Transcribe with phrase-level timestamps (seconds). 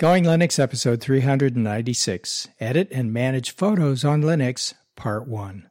[0.00, 5.68] Going Linux episode 396 Edit and Manage Photos on Linux, Part 1.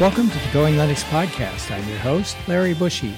[0.00, 1.70] Welcome to the Going Linux podcast.
[1.70, 3.12] I'm your host, Larry Bouchard.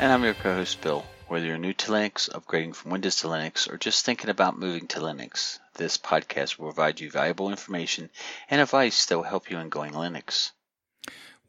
[0.00, 1.06] And I'm your co host, Bill.
[1.28, 4.88] Whether you're new to Linux, upgrading from Windows to Linux, or just thinking about moving
[4.88, 8.10] to Linux, this podcast will provide you valuable information
[8.50, 10.50] and advice that will help you in going Linux.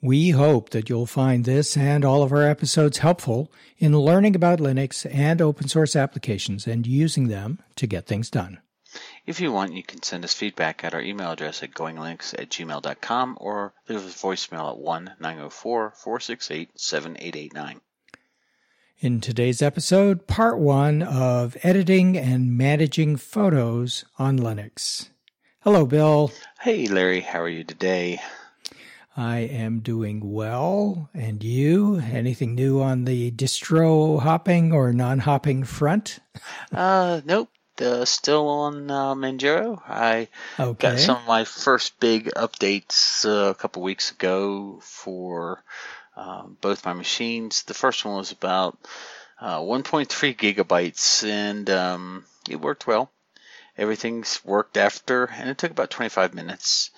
[0.01, 4.59] We hope that you'll find this and all of our episodes helpful in learning about
[4.59, 8.59] Linux and open source applications and using them to get things done.
[9.25, 12.49] If you want, you can send us feedback at our email address at goinglinux at
[12.49, 17.81] gmail.com or leave us a voicemail at 1 904 468 7889.
[18.99, 25.09] In today's episode, part one of editing and managing photos on Linux.
[25.61, 26.31] Hello, Bill.
[26.61, 27.21] Hey, Larry.
[27.21, 28.21] How are you today?
[29.17, 31.09] I am doing well.
[31.11, 31.95] And you?
[31.97, 36.19] Anything new on the distro hopping or non hopping front?
[36.71, 37.49] uh, nope.
[37.81, 39.81] Uh, still on uh, Manjaro.
[39.87, 40.91] I okay.
[40.91, 45.63] got some of my first big updates uh, a couple weeks ago for
[46.15, 47.63] um, both my machines.
[47.63, 48.77] The first one was about
[49.39, 53.11] uh, 1.3 gigabytes, and um, it worked well.
[53.77, 56.89] Everything's worked after, and it took about 25 minutes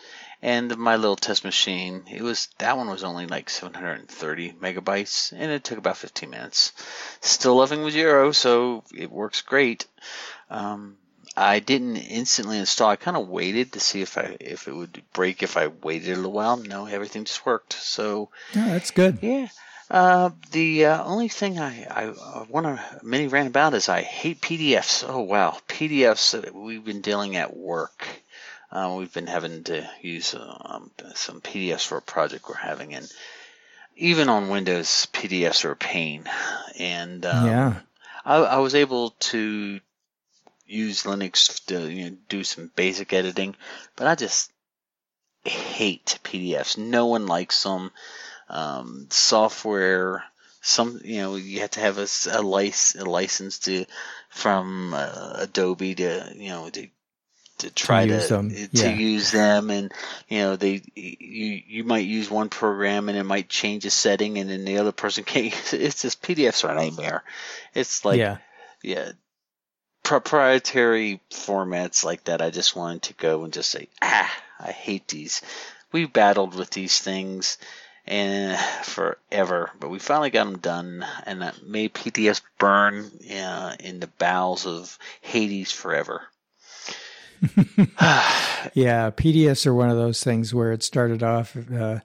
[0.41, 5.51] and my little test machine it was that one was only like 730 megabytes and
[5.51, 6.71] it took about 15 minutes.
[7.21, 9.85] Still loving Manjaro so it works great.
[10.49, 10.97] Um,
[11.35, 15.01] I didn't instantly install I kind of waited to see if I if it would
[15.13, 16.57] break if I waited a little while.
[16.57, 18.29] No everything just worked so.
[18.53, 19.19] Yeah that's good.
[19.21, 19.47] Yeah
[19.91, 24.01] uh, the uh, only thing I, I, I want to mini rant about is I
[24.01, 25.03] hate PDFs.
[25.07, 28.05] Oh wow, PDFs that we've been dealing at work
[28.71, 33.11] uh, we've been having to use um, some PDFs for a project we're having, and
[33.95, 36.23] even on Windows, PDFs are a pain.
[36.77, 37.79] And um, yeah,
[38.23, 39.79] I, I, was able to
[40.65, 43.55] use Linux to you know, do some basic editing,
[43.95, 44.51] but I just
[45.43, 46.77] hate PDFs.
[46.77, 47.91] No one likes them.
[48.49, 50.23] Um, software,
[50.61, 53.85] some you know, you have to have a, a, license, a license to
[54.29, 56.87] from uh, Adobe to you know to
[57.59, 58.49] to try to, use, to, them.
[58.49, 58.89] to yeah.
[58.89, 59.91] use them and
[60.27, 64.37] you know they you you might use one program and it might change a setting
[64.37, 65.81] and then the other person can't use it.
[65.81, 67.23] it's just pdfs are a nightmare
[67.73, 68.37] it's like yeah
[68.81, 69.11] yeah
[70.03, 75.07] proprietary formats like that i just wanted to go and just say ah i hate
[75.07, 75.41] these
[75.91, 77.57] we battled with these things
[78.07, 83.99] and forever but we finally got them done and that made pdfs burn uh, in
[83.99, 86.23] the bowels of hades forever
[88.73, 91.55] yeah, PDFs are one of those things where it started off.
[91.71, 91.99] Uh,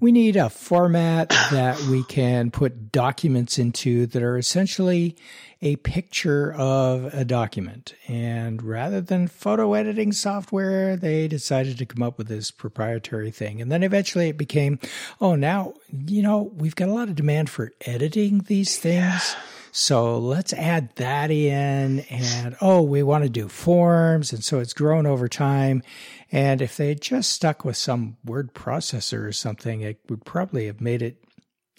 [0.00, 5.16] we need a format that we can put documents into that are essentially
[5.60, 7.94] a picture of a document.
[8.08, 13.62] And rather than photo editing software, they decided to come up with this proprietary thing.
[13.62, 14.80] And then eventually it became,
[15.20, 15.74] oh, now,
[16.06, 19.36] you know, we've got a lot of demand for editing these things.
[19.36, 22.00] Yeah so let's add that in.
[22.00, 24.32] And oh, we want to do forms.
[24.32, 25.82] And so it's grown over time.
[26.30, 30.66] And if they had just stuck with some word processor or something, it would probably
[30.66, 31.24] have made it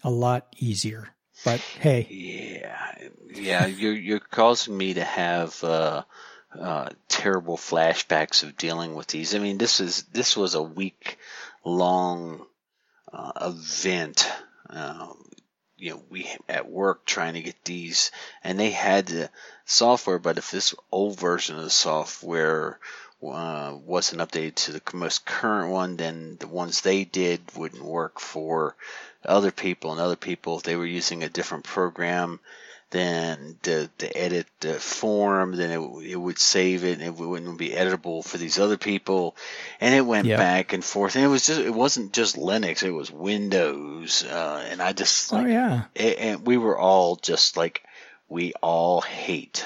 [0.03, 1.09] a lot easier.
[1.45, 2.07] But hey.
[2.09, 2.95] Yeah.
[3.31, 3.65] Yeah.
[3.67, 6.03] you're, you're causing me to have, uh,
[6.59, 9.33] uh, terrible flashbacks of dealing with these.
[9.33, 11.17] I mean, this is this was a week
[11.65, 12.45] long
[13.11, 14.27] uh, event.
[14.69, 15.13] Uh,
[15.77, 18.11] you know we at work trying to get these
[18.43, 19.29] and they had the
[19.65, 22.79] software but if this old version of the software
[23.25, 28.19] uh, wasn't updated to the most current one then the ones they did wouldn't work
[28.19, 28.75] for
[29.25, 32.39] other people and other people if they were using a different program
[32.93, 37.57] then to, to edit the form, then it, it would save it and it wouldn't
[37.57, 39.35] be editable for these other people.
[39.81, 40.37] And it went yep.
[40.37, 41.15] back and forth.
[41.15, 44.23] And it was just, it wasn't just Linux, it was Windows.
[44.23, 45.83] Uh, and I just, oh, like, oh, yeah.
[45.95, 47.83] It, and we were all just like,
[48.29, 49.65] we all hate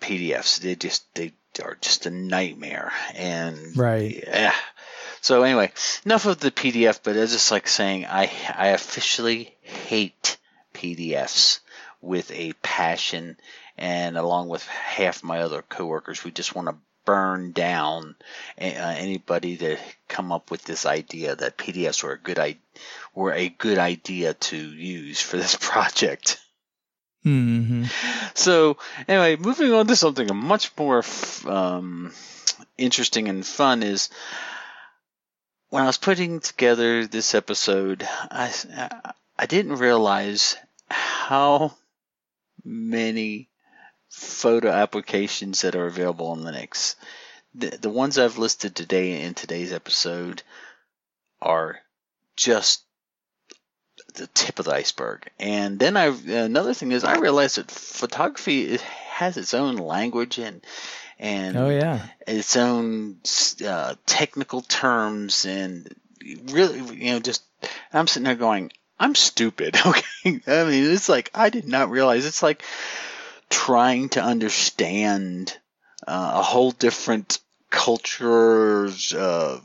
[0.00, 0.60] PDFs.
[0.60, 1.32] They just, they
[1.62, 2.92] are just a nightmare.
[3.14, 4.24] And, right.
[4.26, 4.54] Yeah.
[5.20, 5.72] So anyway,
[6.04, 10.36] enough of the PDF, but it's just like saying I, I officially hate
[10.74, 11.60] PDFs
[12.04, 13.36] with a passion,
[13.76, 18.16] and along with half my other coworkers, we just want to burn down
[18.58, 19.78] uh, anybody that
[20.08, 22.58] come up with this idea that PDFs were a good I-
[23.14, 26.40] were a good idea to use for this project.
[27.24, 27.84] Mm-hmm.
[28.34, 28.76] So
[29.08, 31.02] anyway, moving on to something much more
[31.46, 32.12] um,
[32.76, 34.10] interesting and fun is
[35.70, 38.52] when I was putting together this episode, I,
[39.38, 40.56] I didn't realize
[40.88, 41.74] how
[42.64, 43.48] many
[44.08, 46.94] photo applications that are available on Linux.
[47.54, 50.42] The, the ones I've listed today in today's episode
[51.40, 51.78] are
[52.36, 52.84] just
[54.14, 55.28] the tip of the iceberg.
[55.38, 58.78] And then I another thing is I realized that photography
[59.08, 60.64] has its own language and
[61.18, 63.18] and oh yeah its own
[63.66, 65.94] uh, technical terms and
[66.46, 67.44] really you know just
[67.92, 70.02] I'm sitting there going I'm stupid okay?
[70.24, 72.26] I mean it's like I did not realize.
[72.26, 72.62] It's like
[73.50, 75.56] trying to understand
[76.06, 77.38] uh, a whole different
[77.70, 79.60] cultures uh,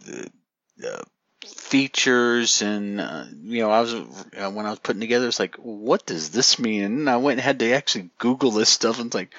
[0.85, 1.03] uh,
[1.45, 5.55] features and uh, you know I was uh, when I was putting together it's like
[5.55, 6.83] what does this mean?
[6.83, 9.33] And I went and had to actually Google this stuff and it's like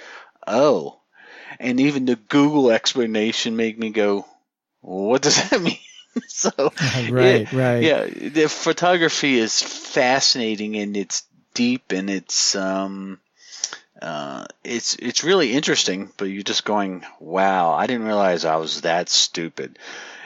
[0.47, 0.97] oh.
[1.59, 4.25] And even the Google explanation made me go,
[4.81, 5.79] "What does that mean?"
[6.27, 6.51] so
[7.11, 8.05] right, yeah, right, yeah.
[8.07, 11.25] The photography is fascinating and it's
[11.55, 13.21] deep and it's um,
[14.01, 16.11] uh, it's it's really interesting.
[16.17, 19.79] But you're just going, "Wow, I didn't realize I was that stupid."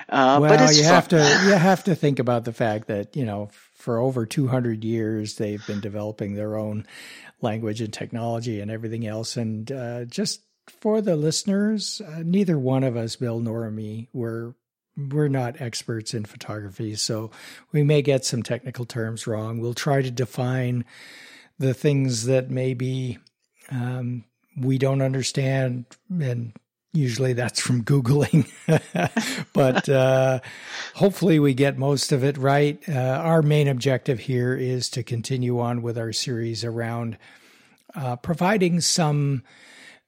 [0.09, 0.93] Uh, well, but you fun.
[0.95, 1.17] have to
[1.47, 5.67] you have to think about the fact that you know for over 200 years they've
[5.67, 6.87] been developing their own
[7.41, 12.85] language and technology and everything else, and uh, just for the listeners, uh, neither one
[12.85, 14.55] of us, Bill nor me, were
[14.97, 17.31] we're not experts in photography, so
[17.73, 19.59] we may get some technical terms wrong.
[19.59, 20.85] We'll try to define
[21.59, 23.19] the things that maybe
[23.71, 24.25] um,
[24.57, 25.87] we don't understand,
[26.21, 26.53] and
[26.93, 28.49] usually that's from Googling.
[29.53, 30.41] but uh,
[30.95, 32.83] hopefully, we get most of it right.
[32.89, 37.19] Uh, our main objective here is to continue on with our series around
[37.95, 39.43] uh, providing some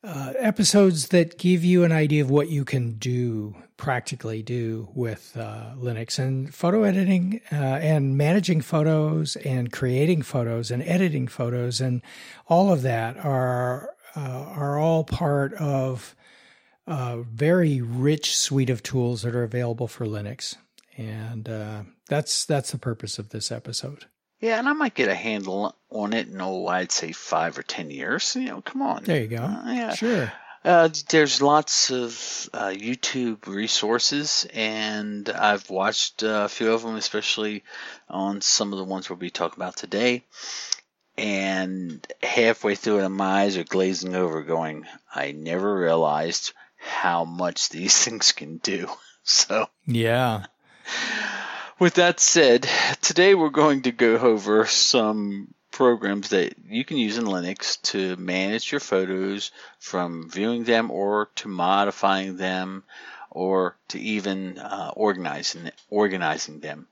[0.03, 5.37] uh, episodes that give you an idea of what you can do, practically do with
[5.37, 11.81] uh, Linux and photo editing uh, and managing photos and creating photos and editing photos
[11.81, 12.01] and
[12.49, 16.15] all of that are uh, are all part of
[16.87, 20.57] a very rich suite of tools that are available for Linux,
[20.97, 24.07] and uh, that's that's the purpose of this episode.
[24.41, 27.63] Yeah, and I might get a handle on it in, oh, I'd say five or
[27.63, 28.37] ten years.
[28.37, 29.05] You know, come on.
[29.05, 29.43] There you go.
[29.43, 29.95] Uh, yeah.
[29.95, 30.33] Sure.
[30.67, 36.97] Uh, there's lots of uh, YouTube resources, and I've watched uh, a few of them,
[36.97, 37.63] especially
[38.09, 40.25] on some of the ones we'll be talking about today.
[41.17, 47.69] And halfway through it, my eyes are glazing over, going, I never realized how much
[47.71, 48.89] these things can do.
[49.29, 50.47] So, yeah
[51.79, 52.69] with that said,
[53.03, 58.17] today we're going to go over some programs that you can use in Linux to
[58.17, 62.83] manage your photos from viewing them or to modifying them
[63.31, 66.89] or to even uh, organizing organizing them.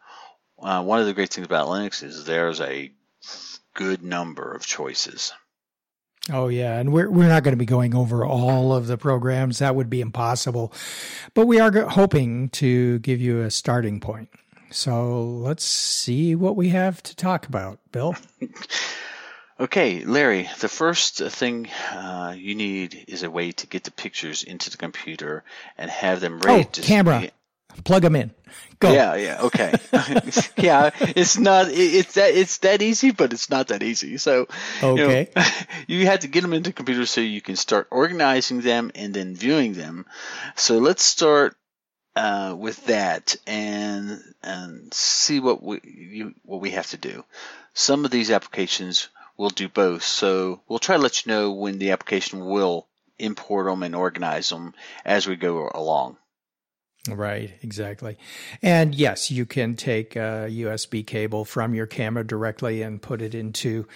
[0.59, 2.93] Uh, one of the great things about Linux is there's a
[3.73, 5.33] good number of choices.
[6.31, 9.61] Oh yeah, and we're we're not going to be going over all of the programs.
[9.61, 10.75] That would be impossible.
[11.33, 14.29] But we are hoping to give you a starting point.
[14.75, 18.17] So let's see what we have to talk about, Bill.
[19.61, 24.43] okay, Larry, the first thing uh, you need is a way to get the pictures
[24.43, 25.45] into the computer
[25.79, 27.21] and have them ready oh, to camera.
[27.21, 27.31] See.
[27.85, 28.33] Plug them in.
[28.81, 28.93] Go.
[28.93, 29.75] Yeah, yeah, okay.
[30.57, 34.17] yeah, it's not it's that it's that easy, but it's not that easy.
[34.19, 34.49] So,
[34.83, 35.29] okay.
[35.37, 35.49] You, know,
[35.87, 39.15] you have to get them into the computer so you can start organizing them and
[39.15, 40.07] then viewing them.
[40.57, 41.57] So, let's start
[42.17, 47.25] uh, with that and and see what we you, what we have to do.
[47.73, 51.79] Some of these applications will do both, so we'll try to let you know when
[51.79, 52.87] the application will
[53.19, 56.17] import them and organize them as we go along.
[57.09, 58.17] Right, exactly.
[58.63, 63.35] And yes, you can take a USB cable from your camera directly and put it
[63.35, 63.87] into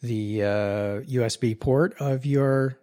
[0.00, 0.46] the uh,
[1.02, 2.78] USB port of your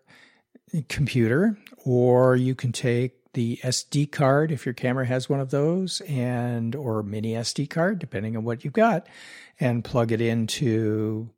[0.90, 6.02] computer, or you can take the SD card if your camera has one of those
[6.02, 9.08] and or mini SD card depending on what you've got
[9.60, 11.30] and plug it into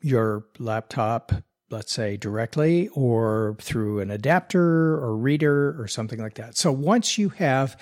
[0.00, 1.32] your laptop
[1.70, 6.56] let's say directly or through an adapter or reader or something like that.
[6.56, 7.76] So once you have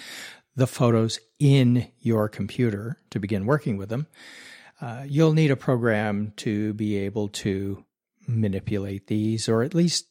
[0.56, 4.06] the photos in your computer to begin working with them,
[4.80, 7.84] uh, you'll need a program to be able to
[8.26, 10.06] manipulate these or at least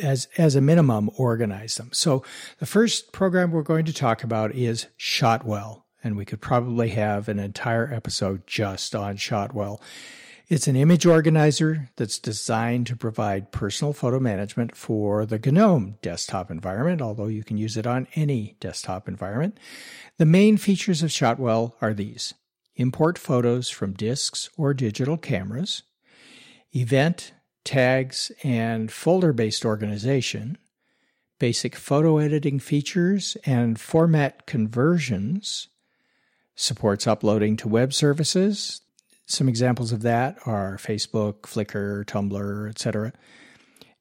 [0.00, 1.90] as as a minimum organize them.
[1.92, 2.22] So
[2.58, 7.28] the first program we're going to talk about is Shotwell, and we could probably have
[7.28, 9.80] an entire episode just on Shotwell.
[10.48, 16.50] It's an image organizer that's designed to provide personal photo management for the GNOME desktop
[16.50, 19.58] environment, although you can use it on any desktop environment.
[20.18, 22.34] The main features of Shotwell are these
[22.76, 25.84] import photos from disks or digital cameras,
[26.74, 27.32] event,
[27.64, 30.58] tags, and folder based organization,
[31.38, 35.68] basic photo editing features and format conversions,
[36.54, 38.80] supports uploading to web services.
[39.26, 43.12] Some examples of that are Facebook, Flickr, Tumblr, etc.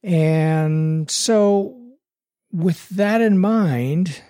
[0.04, 1.80] And so,
[2.52, 4.22] with that in mind,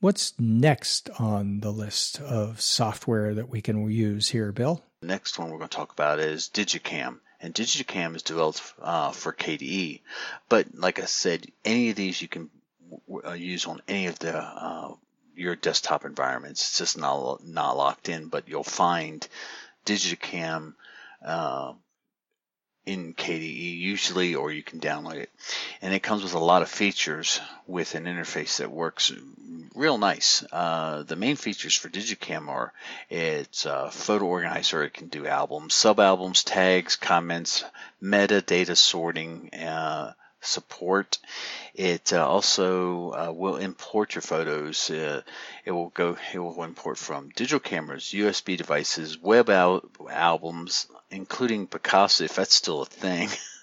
[0.00, 4.84] what's next on the list of software that we can use here, Bill?
[5.00, 7.20] The next one we're going to talk about is digiKam.
[7.40, 10.00] And digiKam is developed uh, for KDE.
[10.48, 12.50] But like I said, any of these you can
[13.24, 14.94] uh, use on any of the uh,
[15.36, 16.62] your desktop environments.
[16.62, 19.26] It's just not not locked in, but you'll find
[19.86, 20.74] digiKam
[21.24, 21.74] uh,
[22.88, 25.30] in KDE usually, or you can download it.
[25.82, 29.12] And it comes with a lot of features with an interface that works
[29.74, 30.42] real nice.
[30.50, 32.72] Uh, the main features for digiKam are
[33.10, 34.82] it's a photo organizer.
[34.82, 37.62] It can do albums, sub albums, tags, comments,
[38.02, 39.50] metadata sorting.
[39.52, 41.18] Uh, support.
[41.74, 44.90] It uh, also uh, will import your photos.
[44.90, 45.22] Uh,
[45.64, 46.16] it will go.
[46.32, 52.54] It will import from digital cameras, USB devices, web al- albums, including Picasa, if that's
[52.54, 53.28] still a thing.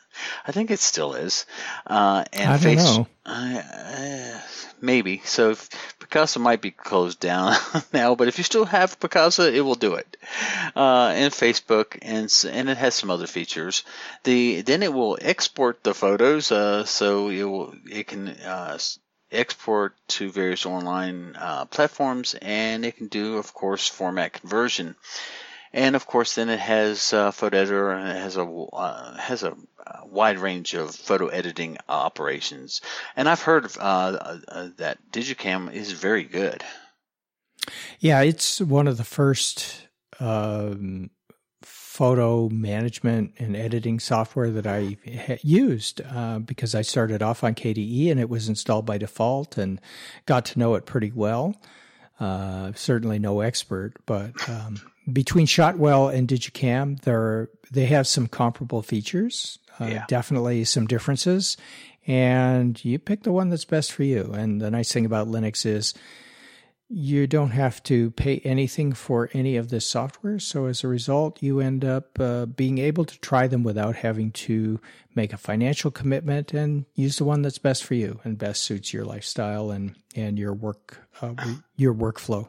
[0.46, 1.46] I think it still is.
[1.88, 3.08] Uh, and I face, don't know.
[3.26, 4.42] Uh,
[4.82, 5.22] maybe.
[5.26, 5.56] So
[6.00, 7.56] Picasa might be closed down
[7.94, 10.18] now, but if you still have Picasa, it will do it.
[10.76, 13.84] Uh, and Facebook, and and it has some other features.
[14.24, 18.78] The then it will export the photos, uh, so it will it can uh,
[19.32, 24.96] export to various online uh, platforms, and it can do, of course, format conversion
[25.76, 29.44] and of course then it has a photo editor and it has a uh, has
[29.44, 29.56] a
[30.06, 32.82] wide range of photo editing operations
[33.16, 36.64] and i've heard uh, uh, that digiKam is very good
[38.00, 39.88] yeah it's one of the first
[40.20, 41.10] um,
[41.62, 44.98] photo management and editing software that I
[45.42, 49.80] used uh, because I started off on KDE and it was installed by default and
[50.26, 51.56] got to know it pretty well.
[52.20, 58.82] Uh, certainly no expert, but um, between Shotwell and digiKam, there they have some comparable
[58.82, 59.60] features.
[59.80, 60.06] Uh, yeah.
[60.08, 61.58] Definitely some differences,
[62.08, 64.32] and you pick the one that's best for you.
[64.34, 65.94] And the nice thing about Linux is
[66.88, 70.38] you don't have to pay anything for any of this software.
[70.38, 74.32] So as a result, you end up uh, being able to try them without having
[74.32, 74.80] to
[75.16, 78.94] make a financial commitment and use the one that's best for you and best suits
[78.94, 81.34] your lifestyle and and your work uh,
[81.76, 82.48] your workflow.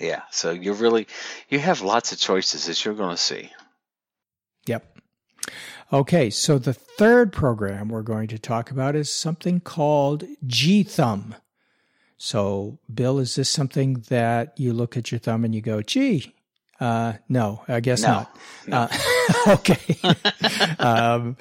[0.00, 1.06] Yeah, so you're really
[1.50, 3.50] you have lots of choices as you're going to see.
[4.66, 4.98] Yep.
[5.92, 11.34] Okay, so the third program we're going to talk about is something called GThumb.
[12.16, 16.34] So, Bill, is this something that you look at your thumb and you go, gee,
[16.78, 18.38] uh, no, I guess no, not.
[18.66, 18.76] No.
[18.76, 18.88] Uh,
[19.48, 19.96] okay.
[20.78, 21.36] um,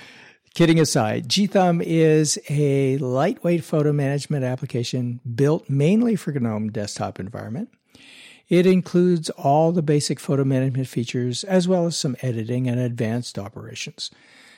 [0.53, 7.69] kidding aside, GThumb is a lightweight photo management application built mainly for GNOME desktop environment.
[8.49, 13.37] It includes all the basic photo management features as well as some editing and advanced
[13.37, 14.09] operations.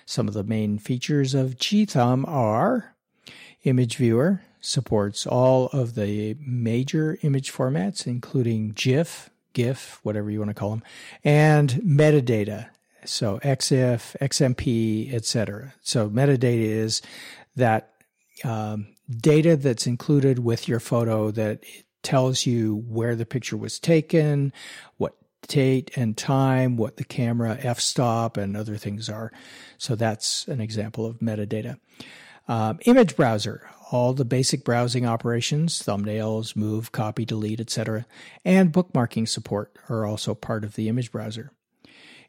[0.06, 2.96] Some of the main features of GThumb are
[3.64, 10.50] Image Viewer supports all of the major image formats, including GIF, GIF, whatever you want
[10.50, 10.84] to call them,
[11.24, 12.70] and metadata.
[13.04, 15.74] So EXIF, XMP, etc.
[15.82, 17.02] So metadata is
[17.56, 17.92] that
[18.44, 21.64] um, data that's included with your photo that
[22.04, 24.54] tells you where the picture was taken,
[24.98, 25.16] what
[25.48, 29.32] date and time, what the camera f stop and other things are.
[29.78, 31.78] So that's an example of metadata.
[32.48, 38.06] Um, image browser, all the basic browsing operations, thumbnails, move, copy, delete, etc.,
[38.44, 41.52] and bookmarking support are also part of the image browser.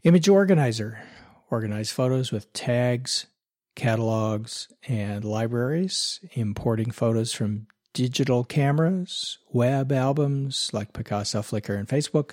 [0.04, 1.02] Image organizer,
[1.50, 3.26] organize photos with tags,
[3.74, 12.32] catalogs, and libraries, importing photos from digital cameras, web albums like Picasa, Flickr, and Facebook,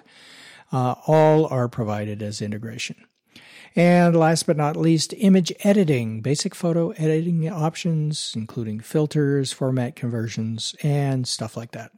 [0.72, 2.96] uh, all are provided as integration.
[3.75, 10.75] And last but not least, image editing, basic photo editing options, including filters, format conversions,
[10.82, 11.92] and stuff like that.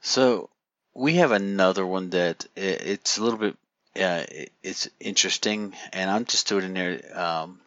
[0.00, 0.50] So
[0.94, 3.56] we have another one that it's a little bit
[3.98, 4.24] uh,
[4.62, 7.18] it's interesting, and I'm just doing it in there.
[7.18, 7.60] Um,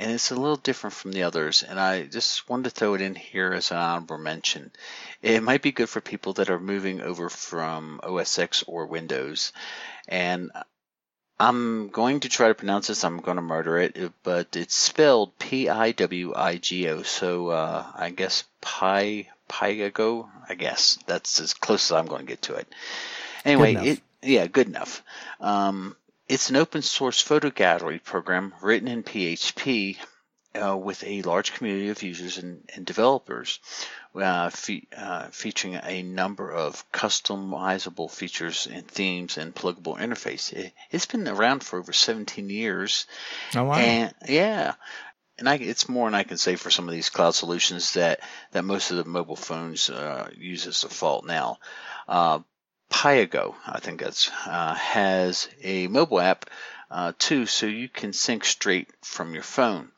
[0.00, 1.62] and it's a little different from the others.
[1.62, 4.72] And I just wanted to throw it in here as an honorable mention.
[5.20, 9.52] It might be good for people that are moving over from OS X or Windows.
[10.08, 10.52] And
[11.38, 13.04] I'm going to try to pronounce this.
[13.04, 17.02] I'm going to murder it, but it's spelled P-I-W-I-G-O.
[17.02, 20.30] So uh, I guess Pi Pygo.
[20.48, 22.66] I guess that's as close as I'm going to get to it.
[23.44, 25.02] Anyway, it yeah, good enough.
[25.40, 25.96] Um,
[26.30, 29.96] it's an open source photo gallery program written in PHP
[30.54, 33.58] uh, with a large community of users and, and developers,
[34.14, 40.52] uh, fe- uh, featuring a number of customizable features and themes and pluggable interface.
[40.52, 43.06] It, has been around for over 17 years.
[43.56, 43.74] Oh wow!
[43.74, 44.74] And yeah,
[45.36, 48.20] and I, it's more than I can say for some of these cloud solutions that
[48.52, 51.58] that most of the mobile phones uh, use as default now.
[52.90, 56.50] Pyago, I think that's uh, has a mobile app
[56.90, 59.90] uh, too, so you can sync straight from your phone.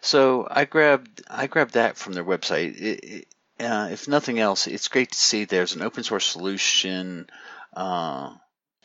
[0.00, 2.80] So I grabbed I grabbed that from their website.
[2.80, 3.28] It, it,
[3.58, 7.30] uh, if nothing else, it's great to see there's an open source solution,
[7.74, 8.34] uh,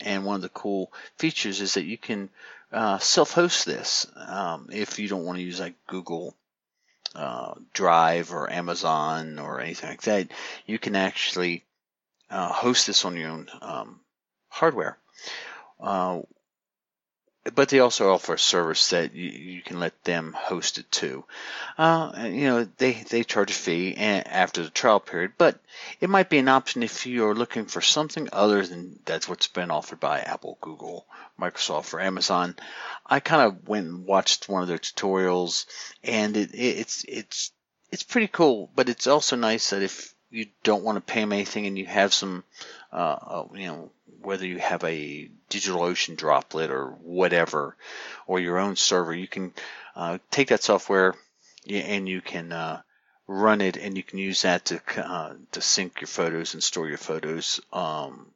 [0.00, 2.30] and one of the cool features is that you can
[2.72, 6.34] uh, self-host this um, if you don't want to use like Google
[7.14, 10.28] uh, Drive or Amazon or anything like that.
[10.66, 11.64] You can actually
[12.32, 14.00] uh, host this on your own um,
[14.48, 14.98] hardware.
[15.80, 16.22] Uh,
[17.54, 21.24] but they also offer a service that you, you, can let them host it too.
[21.76, 25.58] Uh, you know, they, they charge a fee after the trial period, but
[26.00, 29.48] it might be an option if you are looking for something other than that's what's
[29.48, 31.06] been offered by Apple, Google,
[31.38, 32.54] Microsoft, or Amazon.
[33.04, 35.66] I kind of went and watched one of their tutorials,
[36.04, 37.50] and it, it, it's it's
[37.90, 38.70] it's pretty cool.
[38.74, 41.86] But it's also nice that if you don't want to pay them anything and you
[41.86, 42.42] have some,
[42.92, 47.76] uh, uh you know, whether you have a DigitalOcean droplet or whatever,
[48.26, 49.52] or your own server, you can
[49.94, 51.14] uh, take that software
[51.68, 52.80] and you can uh,
[53.26, 56.88] run it, and you can use that to uh, to sync your photos and store
[56.88, 57.60] your photos.
[57.72, 58.26] Um,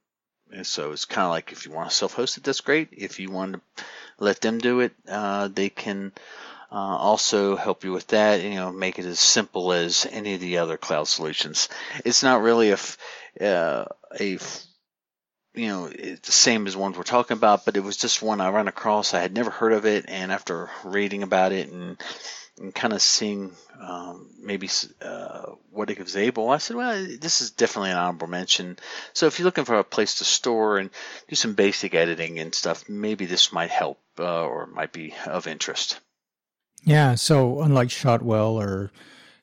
[0.53, 2.89] and so it's kind of like if you want to self-host it, that's great.
[2.93, 3.85] If you want to
[4.19, 6.13] let them do it, uh, they can.
[6.71, 10.41] Uh, also help you with that, you know, make it as simple as any of
[10.41, 11.69] the other cloud solutions.
[12.05, 12.79] It's not really a,
[13.41, 13.85] uh,
[14.19, 14.39] a
[15.57, 18.51] you know, the same as ones we're talking about, but it was just one I
[18.51, 19.15] ran across.
[19.15, 21.97] I had never heard of it, and after reading about it and,
[22.59, 24.69] and kind of seeing um, maybe
[25.01, 28.79] uh, what it was able, I said, well, this is definitely an honorable mention.
[29.15, 30.91] So if you're looking for a place to store and
[31.29, 35.47] do some basic editing and stuff, maybe this might help uh, or might be of
[35.47, 36.01] interest.
[36.87, 37.17] Yeah.
[37.17, 38.93] So unlike Shotwell or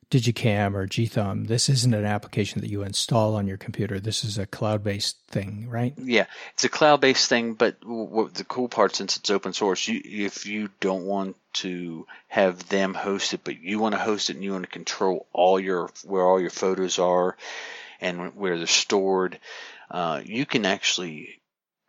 [0.09, 3.99] digiKam or Gthumb, this isn't an application that you install on your computer.
[3.99, 5.93] This is a cloud-based thing, right?
[5.97, 7.55] Yeah, it's a cloud-based thing.
[7.55, 12.69] But the cool part, since it's open source, you, if you don't want to have
[12.69, 15.59] them host it, but you want to host it and you want to control all
[15.59, 17.35] your where all your photos are
[17.99, 19.39] and where they're stored,
[19.91, 21.41] uh, you can actually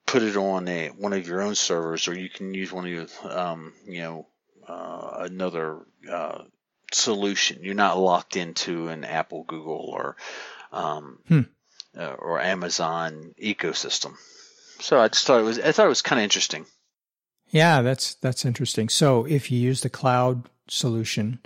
[0.07, 2.91] put it on a one of your own servers, or you can use one of
[2.91, 4.27] your, um, you know,
[4.69, 6.43] uh, another uh,
[6.93, 7.61] solution.
[7.63, 10.17] You're not locked into an Apple, Google, or
[10.73, 11.41] um, hmm.
[11.97, 14.15] uh, or Amazon ecosystem.
[14.81, 16.67] So I just thought it was I thought it was kind of interesting.
[17.49, 18.89] Yeah, that's that's interesting.
[18.89, 21.41] So if you use the cloud solution,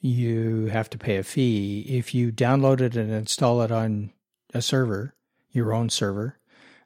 [0.00, 1.84] you have to pay a fee.
[1.88, 4.12] If you download it and install it on
[4.52, 5.14] a server,
[5.50, 6.38] your own server,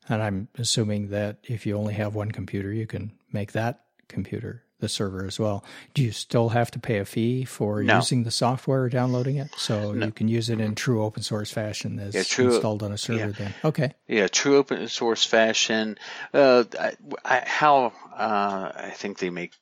[0.08, 4.64] and I'm assuming that if you only have one computer, you can make that computer
[4.80, 5.64] the server as well.
[5.94, 7.96] Do you still have to pay a fee for no.
[7.96, 9.50] using the software or downloading it?
[9.56, 10.06] So no.
[10.06, 12.98] you can use it in true open source fashion as yeah, true, installed on a
[12.98, 13.26] server.
[13.26, 13.32] Yeah.
[13.32, 13.92] Then okay.
[14.06, 15.98] Yeah, true open source fashion.
[16.32, 16.92] Uh, I,
[17.24, 19.52] I, how uh, I think they make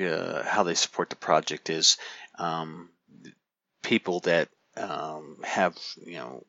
[0.00, 1.96] uh, how they support the project is
[2.38, 2.90] um,
[3.82, 6.44] people that um, have you know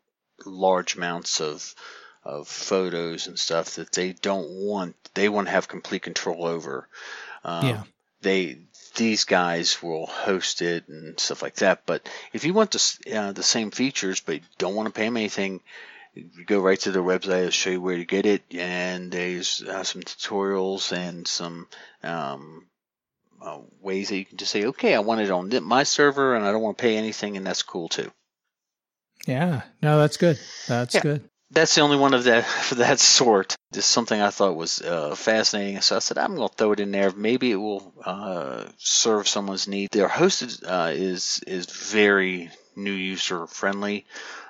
[0.46, 1.74] large amounts of
[2.24, 6.88] of photos and stuff that they don't want they want to have complete control over.
[7.44, 7.84] Um, yeah
[8.26, 8.58] they
[8.96, 11.84] these guys will host it and stuff like that.
[11.86, 15.18] But if you want the uh, the same features but don't want to pay them
[15.18, 15.62] anything,
[16.14, 17.40] you go right to their website.
[17.40, 21.68] It'll show you where to get it, and there's uh, some tutorials and some
[22.04, 22.66] um,
[23.42, 26.46] uh, ways that you can just say, okay, I want it on my server, and
[26.46, 28.12] I don't want to pay anything, and that's cool too.
[29.28, 30.40] Yeah, no, that's good.
[30.68, 31.02] That's yeah.
[31.02, 33.56] good that's the only one of that for that sort.
[33.74, 35.82] Just something I thought was uh, fascinating.
[35.82, 37.12] So I said I'm going to throw it in there.
[37.12, 39.92] Maybe it will uh, serve someone's need.
[39.92, 44.06] Their hosted uh, is is very new user friendly.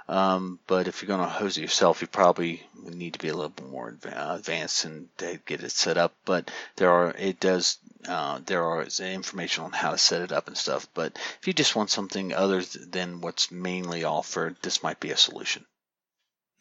[0.08, 3.34] Um, but if you're going to host it yourself, you probably need to be a
[3.34, 6.14] little bit more advanced and get it set up.
[6.26, 10.48] But there are it does uh, there are information on how to set it up
[10.48, 10.88] and stuff.
[10.94, 15.18] But if you just want something other than what's mainly offered, this might be a
[15.18, 15.66] solution.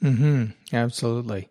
[0.00, 0.46] Hmm.
[0.72, 1.48] Absolutely.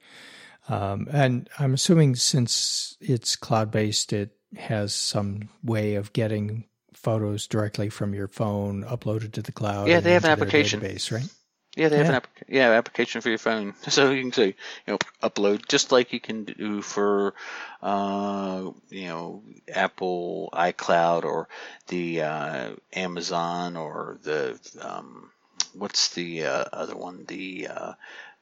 [0.69, 7.47] Um, and I'm assuming since it's cloud based, it has some way of getting photos
[7.47, 9.89] directly from your phone uploaded to the cloud.
[9.89, 11.27] Yeah, they have an application base, right?
[11.75, 12.09] Yeah, they have yeah.
[12.11, 14.53] an app- yeah application for your phone, so you can say you
[14.87, 17.33] know upload just like you can do for
[17.81, 21.49] uh, you know Apple iCloud or
[21.87, 25.31] the uh, Amazon or the um,
[25.73, 27.93] what's the uh, other one the uh,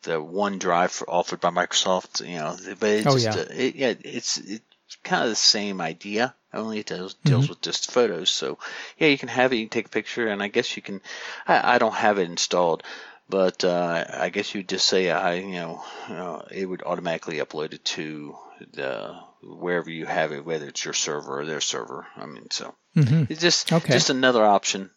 [0.03, 2.27] the OneDrive offered by Microsoft.
[2.27, 3.55] You know, but it's oh, just, yeah.
[3.55, 6.35] It, yeah, it's it's kind of the same idea.
[6.53, 7.51] Only it deals, deals mm-hmm.
[7.51, 8.29] with just photos.
[8.29, 8.57] So
[8.97, 9.57] yeah, you can have it.
[9.57, 11.01] You can take a picture, and I guess you can.
[11.47, 12.83] I, I don't have it installed
[13.31, 17.73] but uh, I guess you'd just say I, you know, uh, it would automatically upload
[17.73, 18.35] it to
[18.73, 22.05] the wherever you have it, whether it's your server or their server.
[22.15, 23.31] I mean, so mm-hmm.
[23.31, 23.93] it's just okay.
[23.93, 24.91] just another option.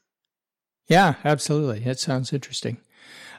[0.88, 1.78] Yeah, absolutely.
[1.80, 2.78] That sounds interesting.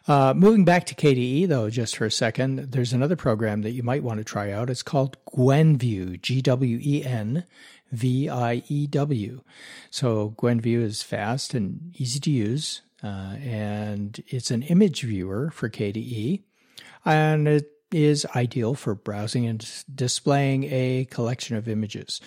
[0.07, 3.81] Uh, moving back to KDE though, just for a second, there's another program that you
[3.83, 4.69] might want to try out.
[4.69, 7.45] It's called Gwenview, G W E N
[7.91, 9.41] V I E W.
[9.89, 12.81] So Gwenview is fast and easy to use.
[13.03, 16.41] Uh, and it's an image viewer for KDE,
[17.03, 22.19] and it is ideal for browsing and displaying a collection of images.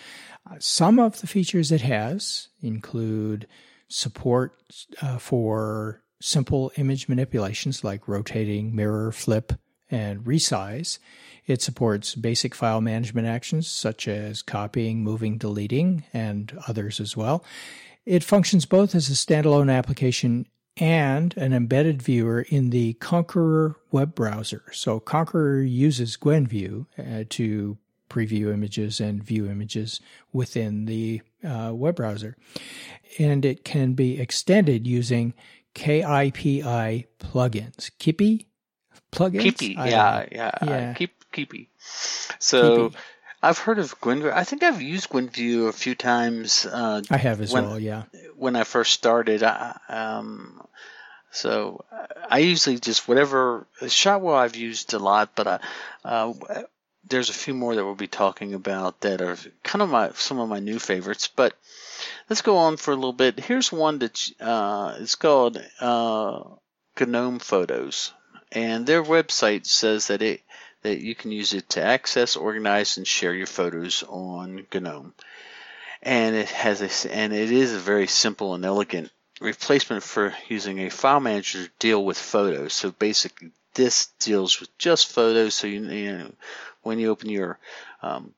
[0.49, 3.49] Uh, some of the features it has include
[3.89, 4.63] support
[5.03, 9.53] uh, for simple image manipulations like rotating, mirror, flip,
[9.91, 10.99] and resize.
[11.47, 17.45] It supports basic file management actions such as copying, moving, deleting, and others as well.
[18.05, 24.15] It functions both as a standalone application and an embedded viewer in the Konqueror web
[24.15, 24.63] browser.
[24.73, 27.79] So Konqueror uses Gwenview uh, to
[28.09, 30.01] preview images and view images
[30.33, 32.37] within the uh, web browser.
[33.19, 35.35] And it can be extended using
[35.79, 37.91] KIPI plugins.
[37.99, 38.47] Kippy
[39.13, 39.43] plugins?
[39.43, 40.95] Kippy, yeah, yeah, yeah.
[40.95, 41.69] Keep, Kippy.
[42.39, 42.97] So Kippy.
[43.43, 44.33] I've heard of Gwenview.
[44.33, 46.67] I think I've used Gwenview a few times.
[46.67, 48.05] Uh, I have as when, well, yeah.
[48.37, 50.61] When I first started, I, um,
[51.31, 51.85] so
[52.29, 55.61] I usually just whatever Shotwell I've used a lot, but I,
[56.05, 56.33] uh,
[57.09, 60.41] there's a few more that we'll be talking about that are kind of my some
[60.41, 61.29] of my new favorites.
[61.29, 61.55] But
[62.29, 63.41] let's go on for a little bit.
[63.41, 66.43] Here's one that uh, it's called uh,
[66.99, 68.13] GNOME Photos,
[68.53, 70.43] and their website says that it
[70.83, 75.13] that you can use it to access, organize, and share your photos on GNOME.
[76.03, 79.11] And it has a, and it is a very simple and elegant
[79.41, 82.75] replacement for using a file manager to deal with photos.
[82.75, 85.55] So basically, this deals with just photos.
[85.55, 86.33] So you, you know,
[86.83, 87.59] when you open your
[88.01, 88.33] um,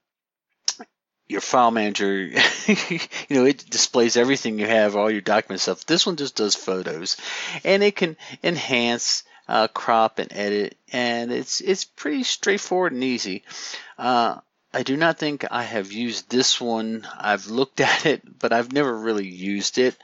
[1.30, 2.24] your file manager,
[2.66, 5.86] you know, it displays everything you have, all your document stuff.
[5.86, 7.16] This one just does photos,
[7.64, 13.44] and it can enhance uh, crop and edit, and it's it's pretty straightforward and easy.
[13.98, 14.38] Uh,
[14.72, 17.06] I do not think I have used this one.
[17.18, 19.96] I've looked at it, but I've never really used it.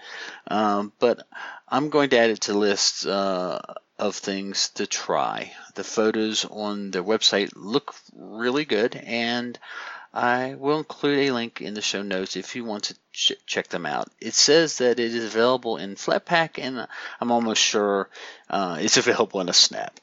[0.48, 1.26] Um, but
[1.68, 5.52] I'm going to add it to lists uh, of things to try.
[5.74, 9.58] The photos on their website look really good, and
[10.16, 13.68] I will include a link in the show notes if you want to ch- check
[13.68, 14.08] them out.
[14.18, 16.88] It says that it is available in Flatpak, and
[17.20, 18.08] I'm almost sure
[18.48, 20.00] uh, it's available in a snap.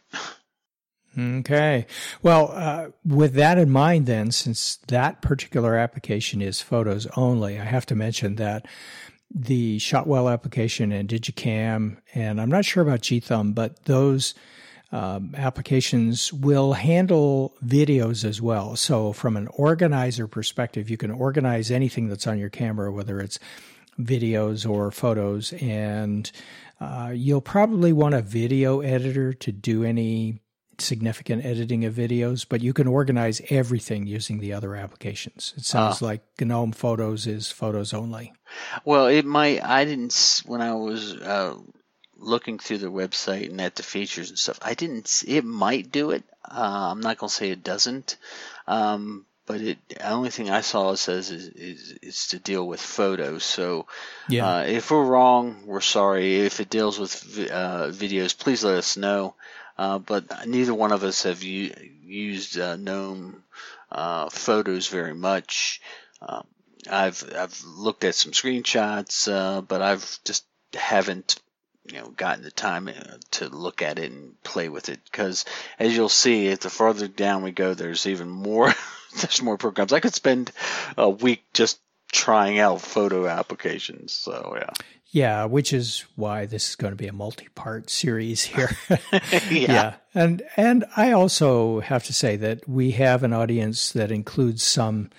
[1.17, 1.87] Okay.
[2.21, 7.63] Well, uh, with that in mind, then, since that particular application is photos only, I
[7.63, 8.67] have to mention that
[9.33, 14.35] the Shotwell application and digiKam, and I'm not sure about GThumb, but those
[14.93, 18.75] um, applications will handle videos as well.
[18.75, 23.39] So, from an organizer perspective, you can organize anything that's on your camera, whether it's
[23.99, 26.31] videos or photos, and
[26.79, 30.39] uh, you'll probably want a video editor to do any
[30.79, 35.55] significant editing of videos, but you can organize everything using the other applications.
[35.57, 38.31] It sounds uh, like GNOME Photos is photos only.
[38.85, 39.63] Well, it might.
[39.63, 41.55] I didn't when I was uh,
[42.23, 45.07] looking through the website and at the features and stuff, I didn't.
[45.07, 46.23] See, It might do it.
[46.43, 48.17] Uh, I'm not gonna say it doesn't,
[48.67, 49.77] um, but it.
[49.89, 53.43] The only thing I saw says is is, is to deal with photos.
[53.43, 53.87] So,
[54.29, 54.47] yeah.
[54.47, 56.39] Uh, if we're wrong, we're sorry.
[56.41, 57.13] If it deals with
[57.51, 59.35] uh, videos, please let us know.
[59.77, 63.43] Uh, but neither one of us have u- used uh, GNOME
[63.91, 65.81] uh, photos very much.
[66.21, 66.45] Um,
[66.89, 71.39] I've I've looked at some screenshots, uh, but I've just haven't
[71.91, 72.93] you know gotten the time uh,
[73.31, 75.45] to look at it and play with it because
[75.79, 78.73] as you'll see the farther down we go there's even more
[79.21, 80.51] there's more programs i could spend
[80.97, 81.79] a week just
[82.11, 84.69] trying out photo applications so yeah
[85.11, 88.71] Yeah, which is why this is going to be a multi-part series here.
[88.89, 89.39] yeah.
[89.49, 89.93] yeah.
[90.15, 95.11] And and I also have to say that we have an audience that includes some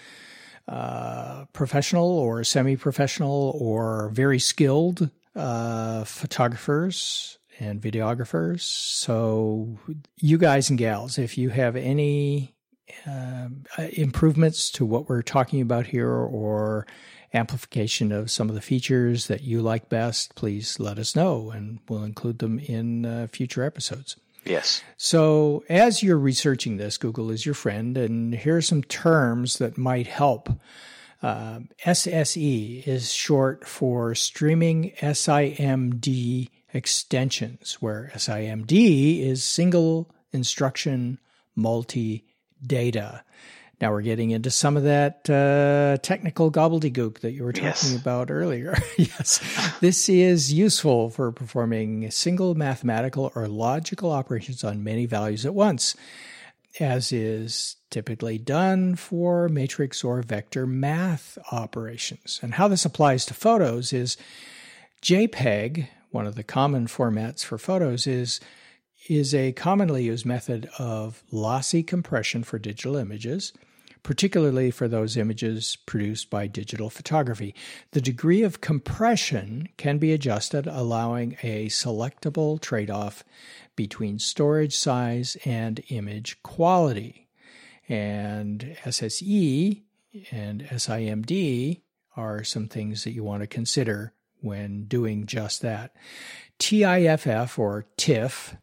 [0.66, 8.60] uh, professional or semi-professional or very skilled uh, photographers and videographers.
[8.60, 9.78] So
[10.18, 12.54] you guys and gals, if you have any
[13.06, 13.48] uh,
[13.92, 16.86] improvements to what we're talking about here or
[17.32, 21.80] amplification of some of the features that you like best, please let us know and
[21.88, 24.16] we'll include them in uh, future episodes.
[24.44, 24.82] Yes.
[24.98, 29.78] So, as you're researching this, Google is your friend, and here are some terms that
[29.78, 30.50] might help.
[31.24, 41.18] Uh, SSE is short for Streaming SIMD Extensions, where SIMD is Single Instruction
[41.56, 42.26] Multi
[42.62, 43.24] Data.
[43.80, 47.96] Now we're getting into some of that uh, technical gobbledygook that you were talking yes.
[47.96, 48.76] about earlier.
[48.98, 49.40] yes,
[49.80, 55.96] this is useful for performing single mathematical or logical operations on many values at once,
[56.80, 62.40] as is typically done for matrix or vector math operations.
[62.42, 64.16] And how this applies to photos is
[65.02, 68.40] JPEG, one of the common formats for photos, is
[69.08, 73.52] is a commonly used method of lossy compression for digital images,
[74.04, 77.54] particularly for those images produced by digital photography.
[77.90, 83.24] The degree of compression can be adjusted, allowing a selectable trade off
[83.74, 87.26] between storage size and image quality.
[87.88, 89.82] And SSE
[90.30, 91.80] and SIMD
[92.16, 95.96] are some things that you want to consider when doing just that.
[96.58, 98.56] TIFF or TIFF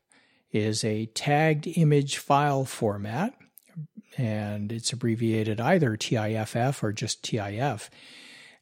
[0.52, 3.34] is a tagged image file format,
[4.18, 7.90] and it's abbreviated either TIFF or just TIF.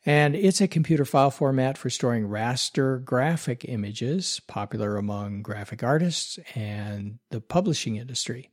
[0.05, 6.39] And it's a computer file format for storing raster graphic images, popular among graphic artists
[6.55, 8.49] and the publishing industry,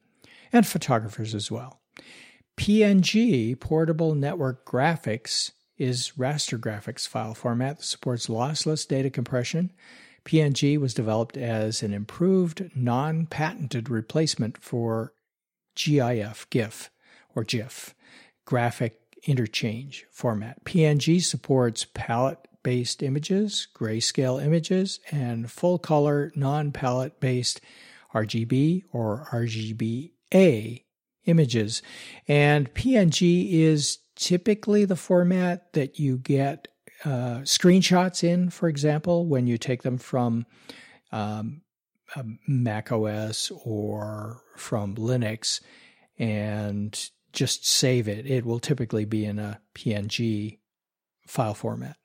[0.53, 1.81] and photographers as well.
[2.57, 9.71] PNG, Portable Network Graphics, is raster graphics file format that supports lossless data compression
[10.27, 15.13] PNG was developed as an improved, non patented replacement for
[15.77, 16.91] GIF, GIF,
[17.35, 17.95] or GIF,
[18.45, 20.65] graphic interchange format.
[20.65, 27.61] PNG supports palette based images, grayscale images, and full color, non palette based
[28.13, 30.83] RGB or RGBA
[31.27, 31.83] images.
[32.27, 36.69] And PNG is typically the format that you get
[37.05, 40.47] uh, screenshots in, for example, when you take them from
[41.13, 41.61] um,
[42.47, 45.61] Mac OS or from Linux
[46.19, 48.27] and just save it.
[48.27, 50.59] It will typically be in a PNG
[51.27, 51.97] file format.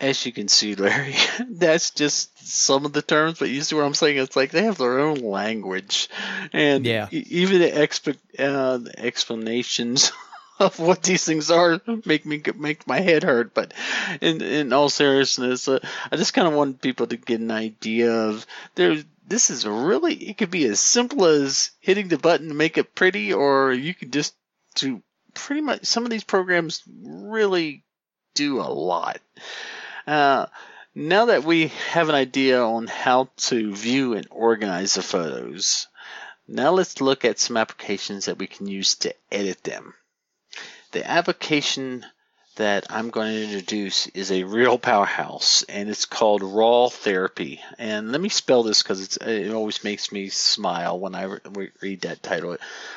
[0.00, 1.14] As you can see, Larry,
[1.50, 4.16] that's just some of the terms, but you see what I'm saying?
[4.16, 6.08] It's like they have their own language,
[6.54, 7.08] and yeah.
[7.10, 10.10] even the exp- uh, explanations
[10.60, 13.54] of what these things are make me make my head hurt.
[13.54, 13.72] But
[14.20, 15.80] in in all seriousness, uh,
[16.12, 19.02] I just kind of want people to get an idea of there.
[19.26, 22.94] This is really it could be as simple as hitting the button to make it
[22.94, 24.34] pretty, or you could just
[24.74, 25.02] do
[25.34, 27.84] pretty much some of these programs really
[28.34, 29.20] do a lot.
[30.06, 30.46] Uh,
[30.94, 35.86] now that we have an idea on how to view and organize the photos,
[36.48, 39.94] now let's look at some applications that we can use to edit them.
[40.92, 42.04] The application
[42.56, 47.60] that I'm going to introduce is a real powerhouse, and it's called RawTherapee.
[47.78, 52.00] And let me spell this because it always makes me smile when I re- read
[52.02, 52.56] that title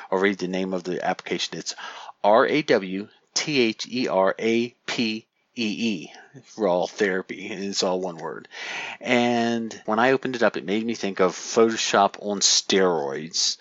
[0.09, 1.57] or read the name of the application.
[1.57, 1.75] It's
[2.23, 6.11] R A W T H E R A P E E,
[6.57, 8.47] RawTherapee, and it's all one word.
[8.99, 13.57] And when I opened it up, it made me think of Photoshop on steroids.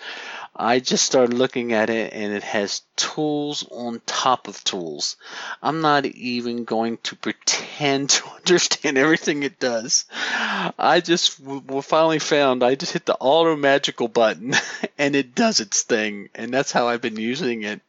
[0.54, 5.16] I just started looking at it and it has tools on top of tools.
[5.62, 10.04] I'm not even going to pretend to understand everything it does.
[10.12, 14.54] I just we finally found I just hit the auto magical button
[14.98, 17.80] and it does its thing, and that's how I've been using it.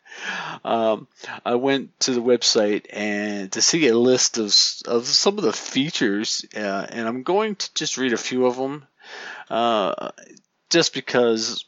[0.63, 1.08] Um,
[1.43, 4.45] I went to the website and to see a list of
[4.88, 8.56] of some of the features, uh, and I'm going to just read a few of
[8.56, 8.86] them,
[9.49, 10.12] uh,
[10.69, 11.65] just because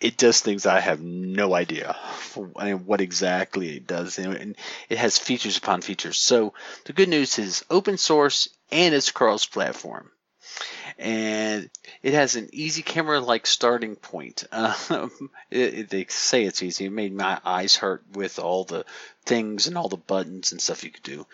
[0.00, 1.96] it does things I have no idea
[2.34, 4.56] what exactly it does, and
[4.88, 6.18] it has features upon features.
[6.18, 10.10] So the good news is open source and it's cross-platform.
[10.98, 11.70] and
[12.02, 14.44] it has an easy camera-like starting point.
[14.52, 16.86] Um, it, it, they say it's easy.
[16.86, 18.84] It made my eyes hurt with all the
[19.24, 21.26] things and all the buttons and stuff you could do,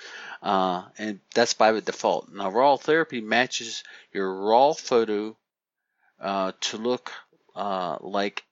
[0.43, 2.33] uh, and that's by default.
[2.33, 5.37] Now, RawTherapee matches your raw photo
[6.21, 7.13] uh, to look
[7.55, 8.45] uh, like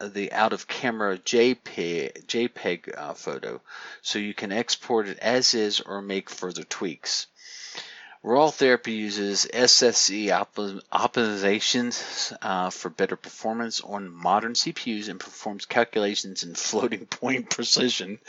[0.00, 3.60] the out of camera JPEG, JPEG uh, photo,
[4.00, 7.26] so you can export it as is or make further tweaks.
[8.24, 10.28] RawTherapee uses SSE
[10.92, 18.20] optimizations uh, for better performance on modern CPUs and performs calculations in floating point precision.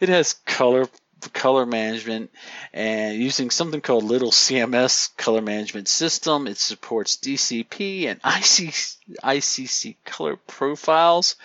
[0.00, 0.88] It has color
[1.32, 2.30] color management
[2.72, 6.46] and using something called Little CMS color management system.
[6.46, 8.72] It supports DCP and IC,
[9.22, 11.36] ICC color profiles.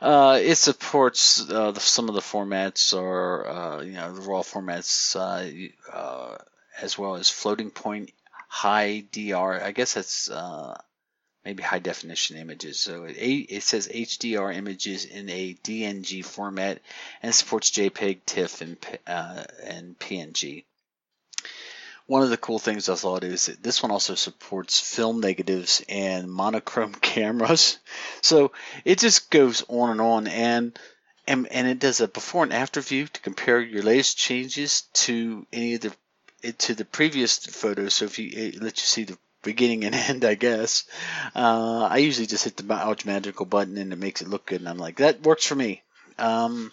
[0.00, 4.42] Uh, it supports uh, the, some of the formats or uh, you know the raw
[4.42, 6.36] formats uh, uh,
[6.80, 8.10] as well as floating point
[8.48, 9.62] high DR.
[9.62, 10.76] I guess that's uh,
[11.44, 12.78] maybe high definition images.
[12.78, 16.80] So it, it says HDR images in a DNG format
[17.22, 18.76] and supports JPEG, TIFF, and,
[19.06, 20.64] uh, and PNG.
[22.06, 25.84] One of the cool things I thought is that this one also supports film negatives
[25.88, 27.78] and monochrome cameras.
[28.20, 28.52] So
[28.84, 30.78] it just goes on and on and
[31.24, 35.46] and, and it does a before and after view to compare your latest changes to
[35.52, 37.94] any of the to the previous photos.
[37.94, 40.84] So if you it lets you see the beginning and end, I guess.
[41.34, 44.60] Uh, I usually just hit the ouch magical button and it makes it look good,
[44.60, 45.82] and I'm like, that works for me.
[46.18, 46.72] Um,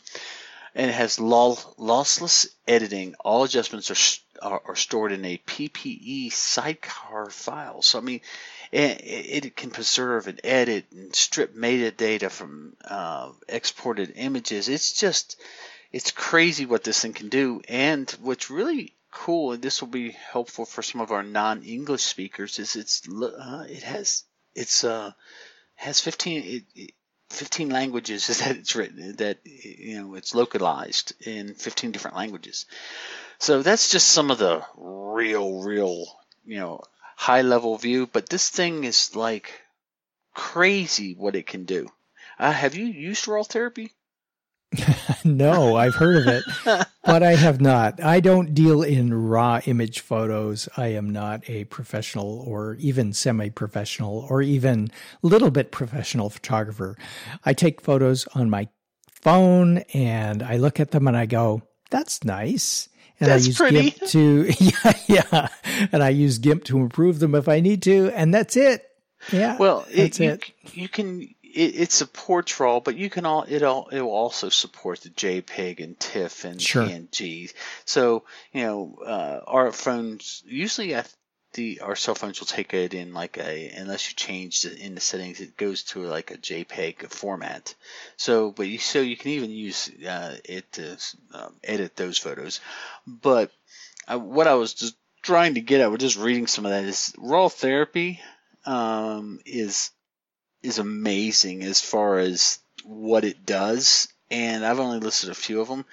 [0.76, 3.16] and it has lossless editing.
[3.20, 7.82] All adjustments are, are, are stored in a PP3 sidecar file.
[7.82, 8.22] So I mean,
[8.72, 14.70] it, it can preserve and edit and strip metadata from uh, exported images.
[14.70, 15.42] It's just
[15.92, 17.62] it's crazy what this thing can do.
[17.68, 22.60] And what's really cool, and this will be helpful for some of our non-English speakers,
[22.60, 24.24] is it's uh, it has
[24.56, 25.12] it's uh
[25.76, 26.92] has 15 it, it,
[27.30, 32.66] 15 languages that it's written that you know it's localized in 15 different languages.
[33.40, 36.06] So that's just some of the real real
[36.46, 36.82] you know
[37.16, 39.52] high level view, but this thing is like
[40.34, 41.90] crazy what it can do.
[42.38, 43.92] Uh, have you used RawTherapee?
[45.26, 46.44] no, I've heard of it,
[47.04, 48.04] but I have not.
[48.04, 50.68] I don't deal in raw image photos.
[50.76, 56.98] I am not a professional or even semi professional or even little bit professional photographer.
[57.46, 58.68] I take photos on my
[59.12, 62.90] phone and I look at them and I go, that's nice.
[63.20, 63.92] And that's I use pretty.
[63.92, 65.48] GIMP to, yeah, yeah.
[65.92, 68.12] And I use GIMP to improve them if I need to.
[68.14, 68.86] And that's it.
[69.32, 69.58] Yeah.
[69.58, 70.52] Well, that's it, it.
[70.74, 74.12] You, you can it, it, supports RAW, but you can all it all it will
[74.12, 76.86] also support the JPEG and TIFF and sure.
[76.86, 77.54] PNG.
[77.86, 81.14] So you know, uh, our phones usually at
[81.54, 84.96] the our cell phones will take it in like a unless you change the, in
[84.96, 87.74] the settings, it goes to like a JPEG format.
[88.18, 90.98] So, but you so you can even use uh, it to
[91.34, 92.60] um, edit those photos.
[93.08, 93.52] But
[94.08, 96.84] uh, what I was just trying to get at, we're just reading some of that
[96.84, 98.20] is RawTherapee
[98.66, 99.92] um, is
[100.64, 105.68] is amazing as far as what it does, and I've only listed a few of
[105.68, 105.86] them.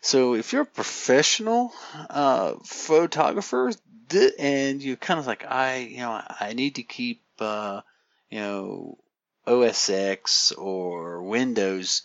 [0.00, 1.72] So if you're a professional
[2.08, 3.72] uh, photographer
[4.08, 7.82] th- and you're kind of like I, you know, I need to keep, uh,
[8.30, 8.98] you know,
[9.46, 12.02] OS X or Windows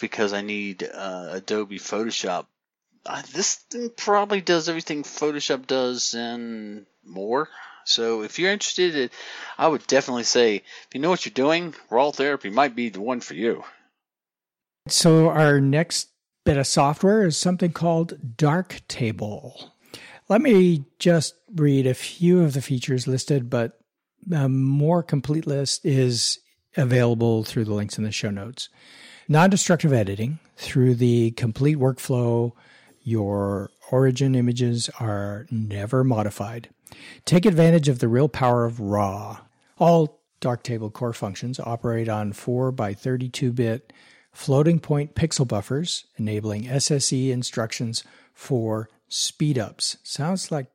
[0.00, 2.46] because I need uh, Adobe Photoshop.
[3.32, 7.48] This thing probably does everything Photoshop does and more.
[7.84, 9.10] So if you're interested,
[9.58, 13.20] I would definitely say if you know what you're doing, RawTherapee might be the one
[13.20, 13.64] for you.
[14.88, 16.08] So our next
[16.44, 19.70] bit of software is something called Darktable.
[20.28, 23.78] Let me just read a few of the features listed, but
[24.32, 26.38] a more complete list is
[26.76, 28.68] available through the links in the show notes.
[29.28, 32.52] Non destructive editing through the complete workflow,
[33.02, 36.70] your origin images are never modified.
[37.24, 39.38] Take advantage of the real power of RAW.
[39.78, 43.92] All Darktable core functions operate on 4 by 32 bit
[44.32, 48.02] floating point pixel buffers, enabling SSE instructions
[48.34, 49.96] for speedups.
[50.02, 50.66] Sounds like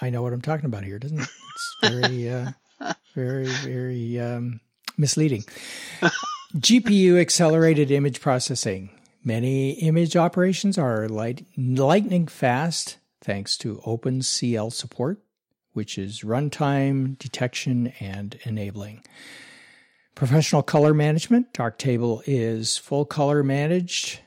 [0.00, 1.28] I know what I'm talking about here, doesn't it?
[1.28, 2.52] It's very, uh,
[3.14, 4.60] very, very um,
[4.96, 5.44] misleading.
[6.56, 8.90] GPU accelerated image processing.
[9.24, 15.20] Many image operations are light, lightning fast thanks to OpenCL support
[15.72, 19.02] which is runtime, detection, and enabling.
[20.14, 21.52] Professional color management.
[21.52, 24.20] Darktable is full color managed.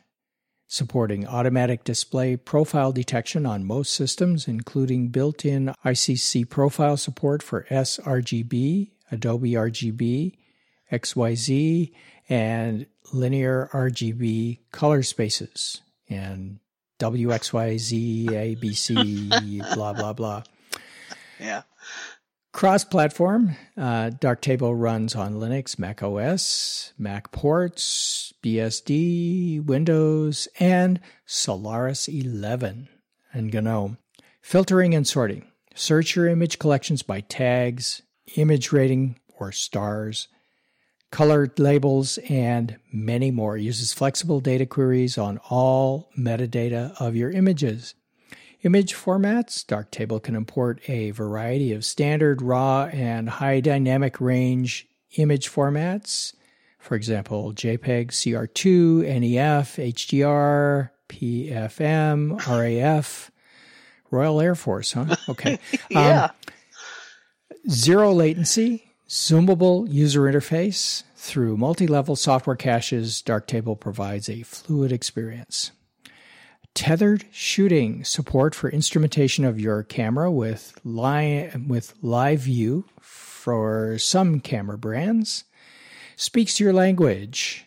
[0.67, 7.65] supporting automatic display profile detection on most systems, including built in ICC profile support for
[7.69, 10.33] sRGB, Adobe RGB,
[10.91, 11.91] XYZ,
[12.27, 16.59] and linear RGB color spaces, and
[16.99, 20.43] WXYZ, ABC, blah, blah, blah.
[21.39, 21.63] Yeah.
[22.53, 32.87] Cross platform, uh, Darktable runs on Linux, Mac OS, MacPorts, BSD, Windows, and Solaris 11
[33.33, 33.97] and GNOME.
[34.41, 35.51] Filtering and sorting.
[35.75, 38.01] Search your image collections by tags,
[38.37, 40.29] image rating or stars,
[41.11, 43.57] colored labels, and many more.
[43.57, 47.95] Uses flexible data queries on all metadata of your images.
[48.65, 54.87] Image formats Darktable can import a variety of standard, raw, and high dynamic range
[55.17, 56.33] image formats.
[56.79, 63.31] For example, JPEG, CR2, NEF, HDR, PFM, RAF,
[64.09, 65.15] Royal Air Force, huh?
[65.29, 65.59] Okay.
[65.91, 66.23] yeah.
[66.23, 66.31] Um,
[67.69, 71.03] zero latency, zoomable user interface.
[71.15, 75.71] Through multi level software caches, Darktable provides a fluid experience.
[76.75, 84.39] Tethered shooting support for instrumentation of your camera with, li- with live view for some
[84.39, 85.45] camera brands.
[86.17, 87.65] Speaks your language.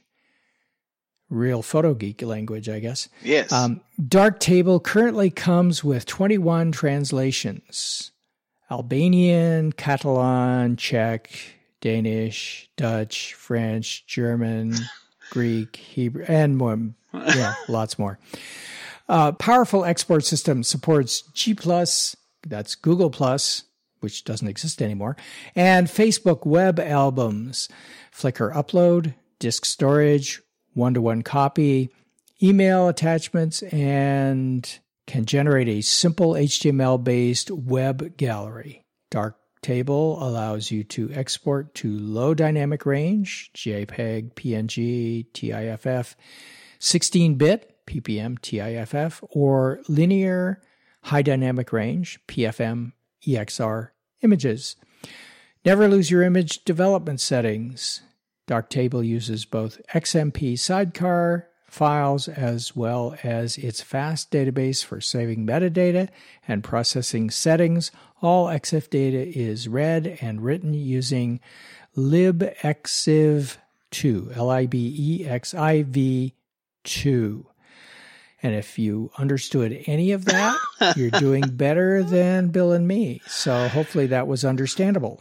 [1.30, 3.08] Real photo geek language, I guess.
[3.22, 3.50] Yes.
[3.50, 8.12] Um, Darktable currently comes with 21 translations
[8.70, 11.30] Albanian, Catalan, Czech,
[11.80, 14.74] Danish, Dutch, French, German,
[15.30, 16.78] Greek, Hebrew, and more.
[17.14, 18.18] Yeah, lots more.
[19.08, 21.56] Uh, powerful export system supports G
[22.46, 23.10] that's Google
[24.00, 25.16] which doesn't exist anymore,
[25.56, 27.68] and Facebook web albums,
[28.14, 30.40] Flickr upload, disk storage,
[30.74, 31.90] one to one copy,
[32.42, 38.84] email attachments, and can generate a simple HTML based web gallery.
[39.10, 46.14] Darktable allows you to export to low dynamic range, JPEG, PNG, TIFF,
[46.78, 50.60] 16 bit, ppm TIFF, or linear
[51.02, 52.92] high dynamic range PFM
[53.26, 53.90] EXR
[54.22, 54.76] images.
[55.64, 58.02] Never lose your image development settings.
[58.46, 66.08] Darktable uses both XMP sidecar files as well as its fast database for saving metadata
[66.46, 67.90] and processing settings.
[68.22, 71.40] All EXIF data is read and written using
[71.96, 76.34] libexiv2, L I B E X I V
[76.84, 77.46] 2.
[78.42, 80.56] And if you understood any of that,
[80.96, 83.20] you're doing better than Bill and me.
[83.26, 85.20] So hopefully that was understandable.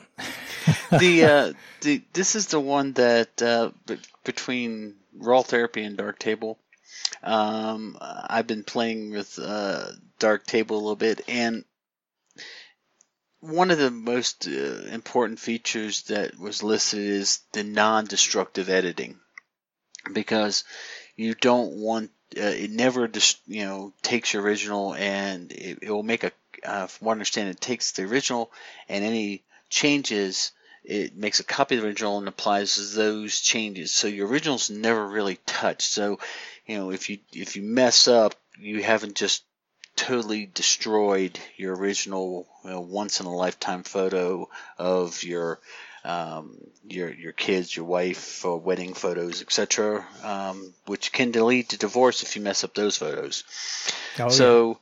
[0.91, 6.57] the, uh, the this is the one that uh, b- between RawTherapee and Darktable.
[7.24, 9.88] Um, I've been playing with uh,
[10.20, 11.63] Darktable a little bit, and
[13.39, 19.20] one of the most uh, important features that was listed is the non-destructive editing,
[20.11, 20.63] because
[21.15, 25.91] you don't want uh, it never just you know takes your original and it, it
[25.91, 26.32] will make a
[26.65, 28.51] uh, from what I understand it takes the original
[28.89, 30.51] and any changes
[30.84, 33.91] it makes a copy of the original and applies those changes.
[33.91, 35.89] So your original's never really touched.
[35.89, 36.19] So
[36.65, 39.43] you know if you if you mess up you haven't just
[39.95, 44.47] totally destroyed your original you know, once in a lifetime photo
[44.78, 45.59] of your
[46.08, 51.78] um, your your kids, your wife, uh, wedding photos, etc., um, which can lead to
[51.78, 53.43] divorce if you mess up those photos.
[54.18, 54.80] Oh, so,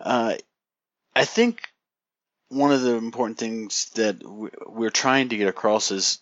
[0.00, 0.06] yeah.
[0.06, 0.36] uh,
[1.14, 1.62] I think
[2.48, 6.18] one of the important things that we're trying to get across is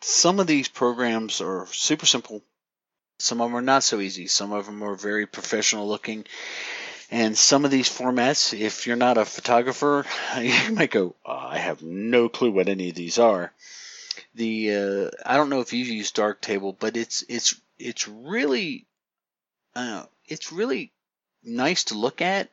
[0.00, 2.42] some of these programs are super simple.
[3.18, 4.26] Some of them are not so easy.
[4.26, 6.26] Some of them are very professional looking.
[7.10, 10.04] And some of these formats, if you're not a photographer,
[10.40, 13.52] you might go, oh, I have no clue what any of these are
[14.36, 18.86] the uh, I don't know if you use Darktable, but it's it's it's really
[19.74, 20.92] uh, it's really
[21.42, 22.50] nice to look at,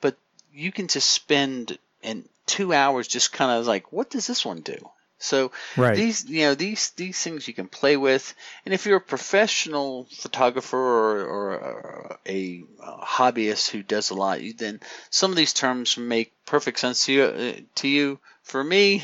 [0.00, 0.16] but
[0.52, 4.60] you can just spend and two hours just kind of like, what does this one
[4.60, 4.88] do?
[5.24, 5.96] So right.
[5.96, 10.06] these you know these these things you can play with, and if you're a professional
[10.10, 15.96] photographer or, or a, a, hobbyist who does a lot, then some of these terms
[15.96, 17.22] make perfect sense to you.
[17.22, 18.18] Uh, to you.
[18.42, 19.02] For me,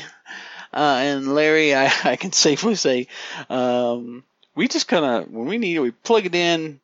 [0.71, 3.07] uh, and Larry, I, I, can safely say,
[3.49, 4.23] um,
[4.55, 6.79] we just kind of, when we need it, we plug it in,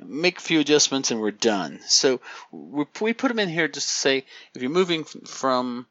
[0.00, 1.80] make a few adjustments, and we're done.
[1.86, 5.86] So we, we put them in here just to say if you're moving from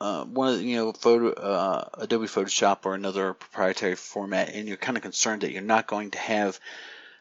[0.00, 4.68] uh, one of the, you know photo uh, Adobe Photoshop or another proprietary format, and
[4.68, 6.58] you're kind of concerned that you're not going to have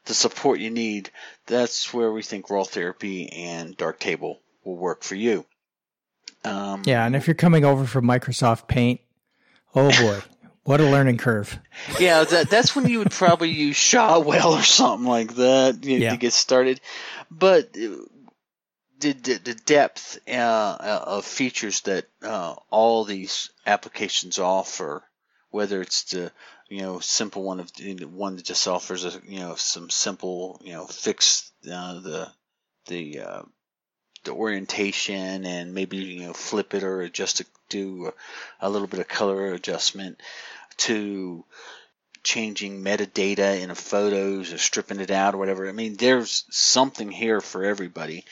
[0.05, 1.09] the support you need,
[1.47, 5.45] that's where we think RawTherapee and Darktable will work for you.
[6.43, 9.01] Um, yeah, and if you're coming over from Microsoft Paint,
[9.73, 10.21] oh boy,
[10.63, 11.57] what a learning curve.
[11.99, 16.05] yeah, that, that's when you would probably use Shotwell or something like that you know,
[16.05, 16.11] yeah.
[16.11, 16.79] to get started.
[17.31, 17.75] But
[19.05, 25.03] the, the, the depth uh, uh, of features that uh, all these applications offer,
[25.51, 26.31] whether it's the
[26.69, 27.71] you know simple one of
[28.11, 32.31] one that just offers a you know some simple you know fix uh, the
[32.87, 33.41] the uh,
[34.23, 38.13] the orientation and maybe you know flip it or adjust it, do a,
[38.67, 40.19] a little bit of color adjustment
[40.77, 41.45] to
[42.23, 45.69] changing metadata in photos or stripping it out or whatever.
[45.69, 48.25] I mean, there's something here for everybody.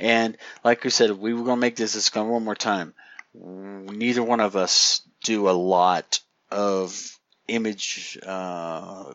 [0.00, 2.94] And like we said, we were going to make this, going one more time.
[3.34, 6.20] Neither one of us do a lot
[6.50, 9.12] of image uh,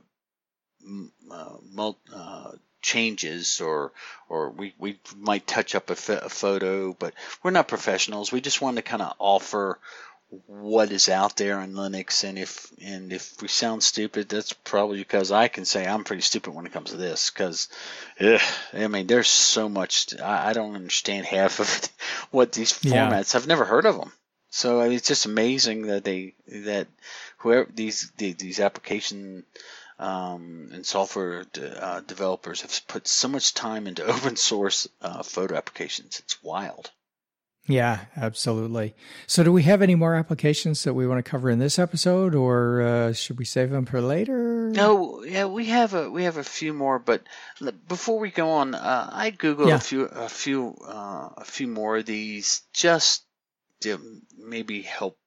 [1.32, 1.56] uh,
[2.14, 3.92] uh, changes or
[4.30, 8.32] or we, we might touch up a, a photo, but we're not professionals.
[8.32, 9.80] We just want to kind of offer
[10.48, 14.98] what is out there in Linux, and if and if we sound stupid, that's probably
[14.98, 17.30] because I can say I'm pretty stupid when it comes to this.
[17.30, 17.70] Because,
[18.20, 21.90] I mean, there's so much I, I, don't understand half of it,
[22.32, 23.34] what these formats.
[23.34, 23.40] Yeah.
[23.40, 24.12] I've never heard of them.
[24.50, 26.88] So I mean, it's just amazing that they that
[27.38, 29.46] whoever these these application
[30.00, 35.24] um, and software de, uh, developers have put so much time into open source uh,
[35.24, 36.20] photo applications.
[36.20, 36.92] It's wild.
[37.68, 38.94] Yeah, absolutely.
[39.26, 42.36] So, do we have any more applications that we want to cover in this episode,
[42.36, 44.70] or uh, should we save them for later?
[44.70, 47.24] No, yeah, we have a we have a few more, but
[47.88, 49.76] before we go on, uh, I googled yeah.
[49.76, 53.24] a few a few uh, a few more of these just
[53.82, 54.00] to
[54.38, 55.18] maybe help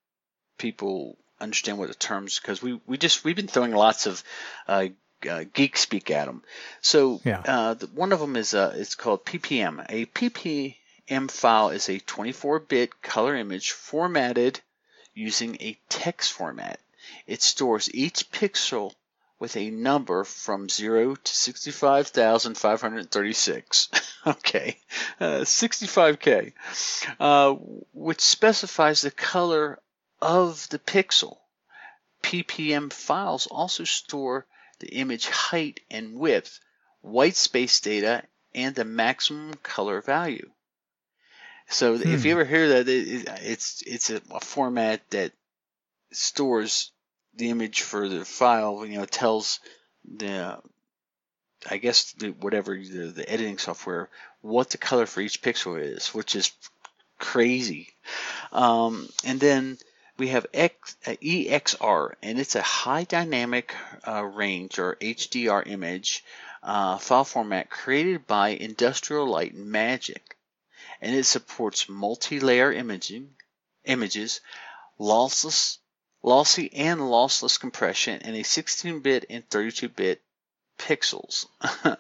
[0.59, 4.23] people understand what the terms because we we just we've been throwing lots of
[4.69, 4.87] uh,
[5.29, 6.43] uh, geek speak at them.
[6.83, 7.43] So yeah.
[7.45, 9.85] uh, the, one of them is uh, it's called PPM.
[9.89, 10.77] A PP
[11.11, 14.61] M file is a 24-bit color image formatted
[15.15, 16.79] using a text format.
[17.27, 18.95] It stores each pixel
[19.39, 23.89] with a number from 0 to 65,536.
[24.27, 24.79] okay,
[25.19, 26.53] uh, 65K,
[27.19, 27.55] uh,
[27.95, 29.81] which specifies the color
[30.21, 31.39] of the pixel.
[32.23, 34.45] PPM files also store
[34.81, 36.61] the image height and width,
[37.01, 40.51] white space data, and the maximum color value.
[41.69, 42.09] So hmm.
[42.09, 45.33] if you ever hear that, it, it's it's a, a, format that
[46.13, 46.91] stores
[47.37, 48.87] the image for the file.
[48.87, 49.61] You know, tells
[50.05, 50.59] the
[51.69, 54.09] I guess the, whatever the, the editing software
[54.41, 56.53] what the color for each pixel is, which is
[57.19, 57.89] crazy.
[58.53, 59.79] Um, and then
[60.17, 63.75] we have X, uh, EXR, and it's a high dynamic
[64.07, 66.25] uh, range or HDR image
[66.63, 70.38] uh, file format created by Industrial Light and Magic
[71.01, 73.31] and it supports multi-layer imaging,
[73.85, 74.41] images,
[74.99, 75.79] lossless,
[76.23, 80.23] lossy and lossless compression, and a 16-bit and 32-bit
[80.79, 81.47] pixels.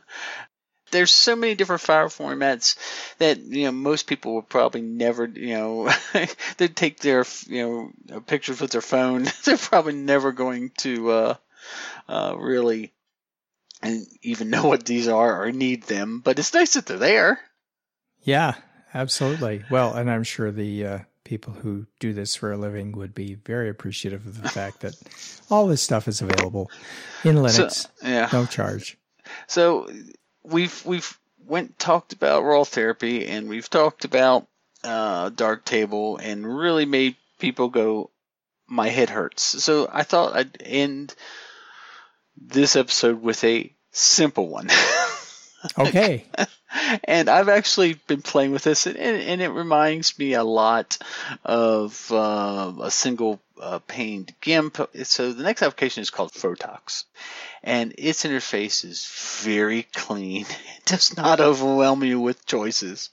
[0.90, 2.76] There's so many different file formats
[3.18, 5.92] that you know most people would probably never you know
[6.56, 9.26] they take their you know pictures with their phone.
[9.44, 11.34] They're probably never going to uh,
[12.08, 12.94] uh, really
[13.82, 16.20] and even know what these are or need them.
[16.24, 17.40] But it's nice that they're there.
[18.22, 18.54] Yeah,
[18.94, 19.64] absolutely.
[19.70, 23.34] Well, and I'm sure the uh, people who do this for a living would be
[23.34, 24.94] very appreciative of the fact that
[25.50, 26.70] all this stuff is available
[27.24, 28.28] in Linux, so, yeah.
[28.32, 28.98] no charge.
[29.46, 29.88] So
[30.42, 34.46] we've we've went talked about RawTherapee and we've talked about
[34.84, 38.10] uh, Darktable and really made people go,
[38.66, 39.42] my head hurts.
[39.42, 41.14] So I thought I'd end
[42.36, 44.68] this episode with a simple one.
[45.76, 46.24] Okay.
[47.04, 50.98] and I've actually been playing with this, and, and it reminds me a lot
[51.44, 54.78] of uh, a single uh, paned GIMP.
[55.02, 57.04] So the next application is called Fotoxx,
[57.62, 59.06] and its interface is
[59.42, 60.46] very clean.
[60.78, 63.10] It does not overwhelm you with choices.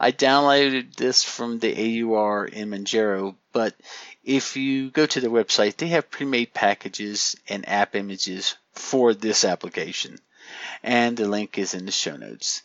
[0.00, 3.74] I downloaded this from the AUR in Manjaro, but
[4.24, 9.44] if you go to the website, they have pre-made packages and app images for this
[9.44, 10.18] application
[10.82, 12.62] and the link is in the show notes.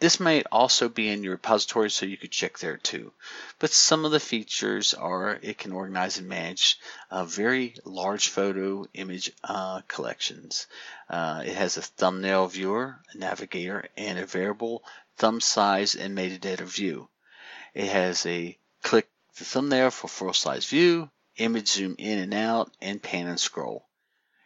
[0.00, 3.12] This might also be in your repository, so you could check there too.
[3.58, 6.78] But some of the features are it can organize and manage
[7.10, 10.66] uh, very large photo image uh, collections.
[11.08, 14.84] Uh, it has a thumbnail viewer, a navigator, and a variable
[15.16, 17.08] thumb size and metadata view.
[17.72, 19.08] It has a click
[19.38, 23.86] the thumbnail for full size view, image zoom in and out, and pan and scroll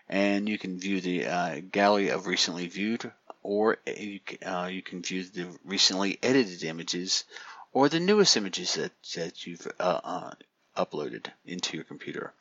[0.09, 3.11] and you can view the uh, gallery of recently viewed
[3.43, 7.25] or you, uh, you can view the recently edited images
[7.73, 10.31] or the newest images that, that you've uh, uh,
[10.77, 12.33] uploaded into your computer.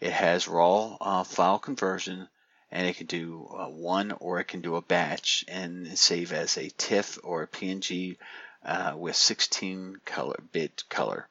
[0.00, 2.28] It has raw uh, file conversion
[2.70, 6.56] and it can do uh, one or it can do a batch and save as
[6.56, 8.16] a TIFF or a PNG
[8.96, 11.28] with 16 color bit color.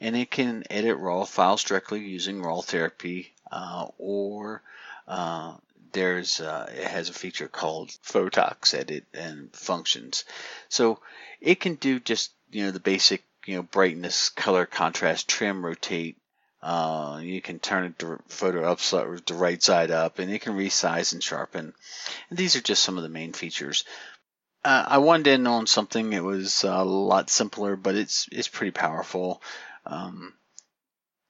[0.00, 4.62] And it can edit raw files directly using RawTherapee uh, or
[5.06, 5.54] uh,
[5.92, 10.24] there's uh, it has a feature called Fotoxx edit and functions.
[10.68, 11.00] So
[11.40, 16.16] it can do just you know the basic you know brightness, color, contrast, trim, rotate.
[16.60, 21.12] Uh, you can turn to photo up the right side up, and it can resize
[21.12, 21.72] and sharpen.
[22.30, 23.84] And these are just some of the main features.
[24.64, 26.10] Uh, I wanted in on something.
[26.10, 29.40] that was a lot simpler, but it's it's pretty powerful.
[29.88, 30.34] Um,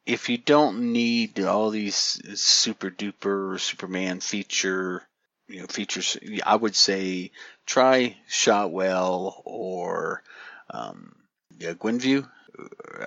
[0.05, 5.03] if you don't need all these super duper Superman feature,
[5.49, 7.31] you know, features, I would say
[7.67, 10.23] try Shotwell or
[10.71, 11.15] um,
[11.57, 12.29] yeah, Gwenview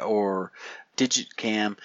[0.03, 0.51] or
[0.97, 1.77] digiKam.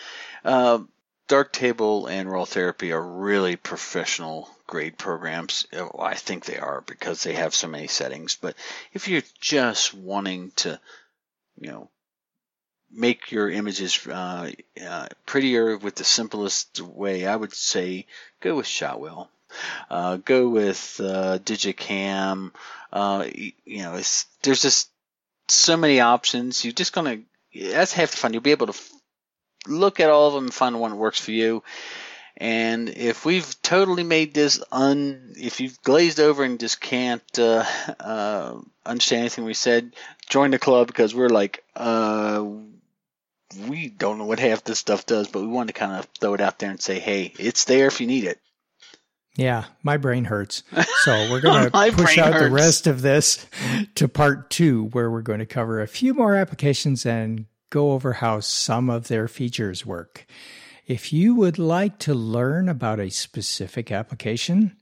[0.44, 0.80] Uh,
[1.28, 5.66] Darktable and RawTherapee are really professional grade programs.
[5.98, 8.36] I think they are because they have so many settings.
[8.40, 8.54] But
[8.92, 10.78] if you're just wanting to,
[11.58, 11.90] you know,
[12.90, 14.50] make your images uh,
[14.84, 18.06] uh, prettier with the simplest way, I would say
[18.40, 19.28] go with Shotwell.
[19.88, 22.52] Uh, go with uh, digiKam.
[22.92, 23.26] Uh,
[23.64, 23.92] you know,
[24.42, 24.90] there's just
[25.48, 26.64] so many options.
[26.64, 27.20] You're just gonna
[27.54, 28.32] that's half the fun.
[28.32, 28.90] You'll be able to f-
[29.66, 31.62] look at all of them and find one that works for you.
[32.36, 37.64] And if we've totally made this un, if you've glazed over and just can't uh,
[37.98, 39.94] uh, understand anything we said,
[40.28, 42.44] join the club because we're like, uh,
[43.68, 46.34] we don't know what half this stuff does, but we want to kind of throw
[46.34, 48.40] it out there and say, hey, it's there if you need it.
[49.36, 50.62] Yeah, my brain hurts.
[51.02, 52.44] So we're going to push out hurts.
[52.44, 53.46] the rest of this
[53.94, 58.14] to part two, where we're going to cover a few more applications and go over
[58.14, 60.26] how some of their features work.
[60.86, 64.76] If you would like to learn about a specific application,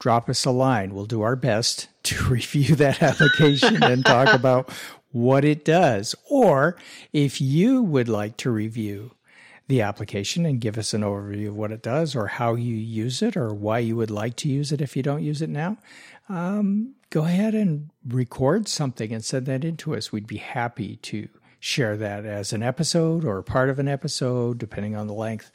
[0.00, 0.94] drop us a line.
[0.94, 4.70] We'll do our best to review that application and talk about
[5.12, 6.14] what it does.
[6.28, 6.76] Or
[7.12, 9.12] if you would like to review
[9.68, 13.22] the application and give us an overview of what it does or how you use
[13.22, 15.78] it or why you would like to use it if you don't use it now,
[16.28, 20.12] um, go ahead and record something and send that in to us.
[20.12, 21.28] We'd be happy to
[21.60, 25.52] share that as an episode or part of an episode, depending on the length.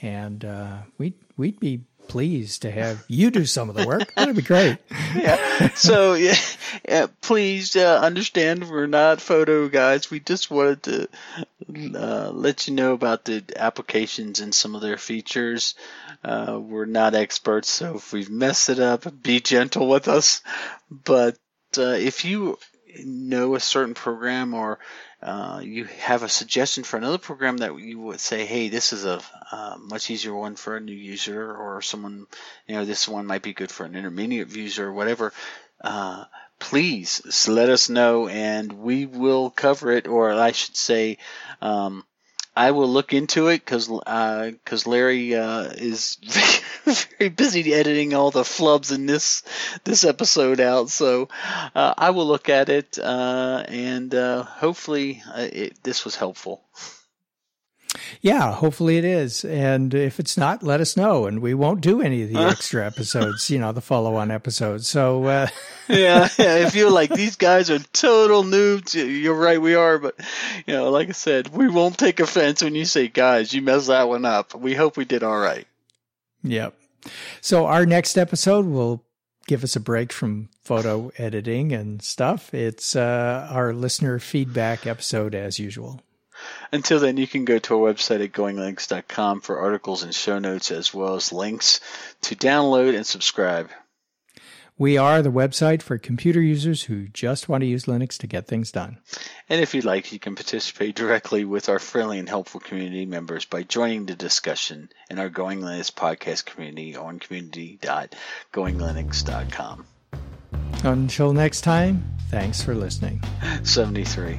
[0.00, 4.14] And uh, we'd, we'd be pleased to have you do some of the work.
[4.14, 4.78] That'd be great.
[5.14, 5.68] yeah.
[5.74, 6.34] So yeah,
[6.88, 10.10] yeah please uh, understand we're not photo guys.
[10.10, 11.08] We just wanted to
[11.94, 15.74] uh, let you know about the applications and some of their features.
[16.24, 20.42] Uh, we're not experts, so if we've messed it up, be gentle with us.
[20.90, 21.36] But
[21.76, 22.58] uh, if you
[23.04, 24.78] know a certain program or
[25.20, 29.04] uh, you have a suggestion for another program that you would say, hey, this is
[29.04, 32.26] a uh, much easier one for a new user or someone,
[32.66, 35.32] you know, this one might be good for an intermediate user or whatever,
[35.80, 36.24] uh,
[36.60, 41.18] please let us know and we will cover it, or I should say,
[41.60, 42.04] um,
[42.58, 46.16] I will look into it because because uh, Larry uh, is
[46.84, 49.44] very busy editing all the flubs in this
[49.84, 50.90] this episode out.
[50.90, 51.28] So
[51.76, 56.60] uh, I will look at it uh, and uh, hopefully uh, it, this was helpful.
[58.20, 59.44] Yeah, hopefully it is.
[59.44, 62.86] And if it's not, let us know, and we won't do any of the extra
[62.86, 63.50] episodes.
[63.50, 64.88] You know, the follow-on episodes.
[64.88, 65.46] So uh...
[65.88, 66.56] yeah, yeah.
[66.56, 69.60] If you're like these guys are total noobs, you're right.
[69.60, 70.18] We are, but
[70.66, 73.88] you know, like I said, we won't take offense when you say, "Guys, you messed
[73.88, 75.66] that one up." We hope we did all right.
[76.42, 76.74] Yep.
[77.40, 79.04] So our next episode will
[79.46, 82.52] give us a break from photo editing and stuff.
[82.52, 86.02] It's uh, our listener feedback episode as usual.
[86.72, 90.70] Until then, you can go to our website at goinglinux.com for articles and show notes,
[90.70, 91.80] as well as links
[92.22, 93.70] to download and subscribe.
[94.80, 98.46] We are the website for computer users who just want to use Linux to get
[98.46, 98.98] things done.
[99.48, 103.44] And if you'd like, you can participate directly with our friendly and helpful community members
[103.44, 109.86] by joining the discussion in our Going Linux podcast community on community.goinglinux.com.
[110.84, 113.20] Until next time, thanks for listening.
[113.64, 114.38] 73.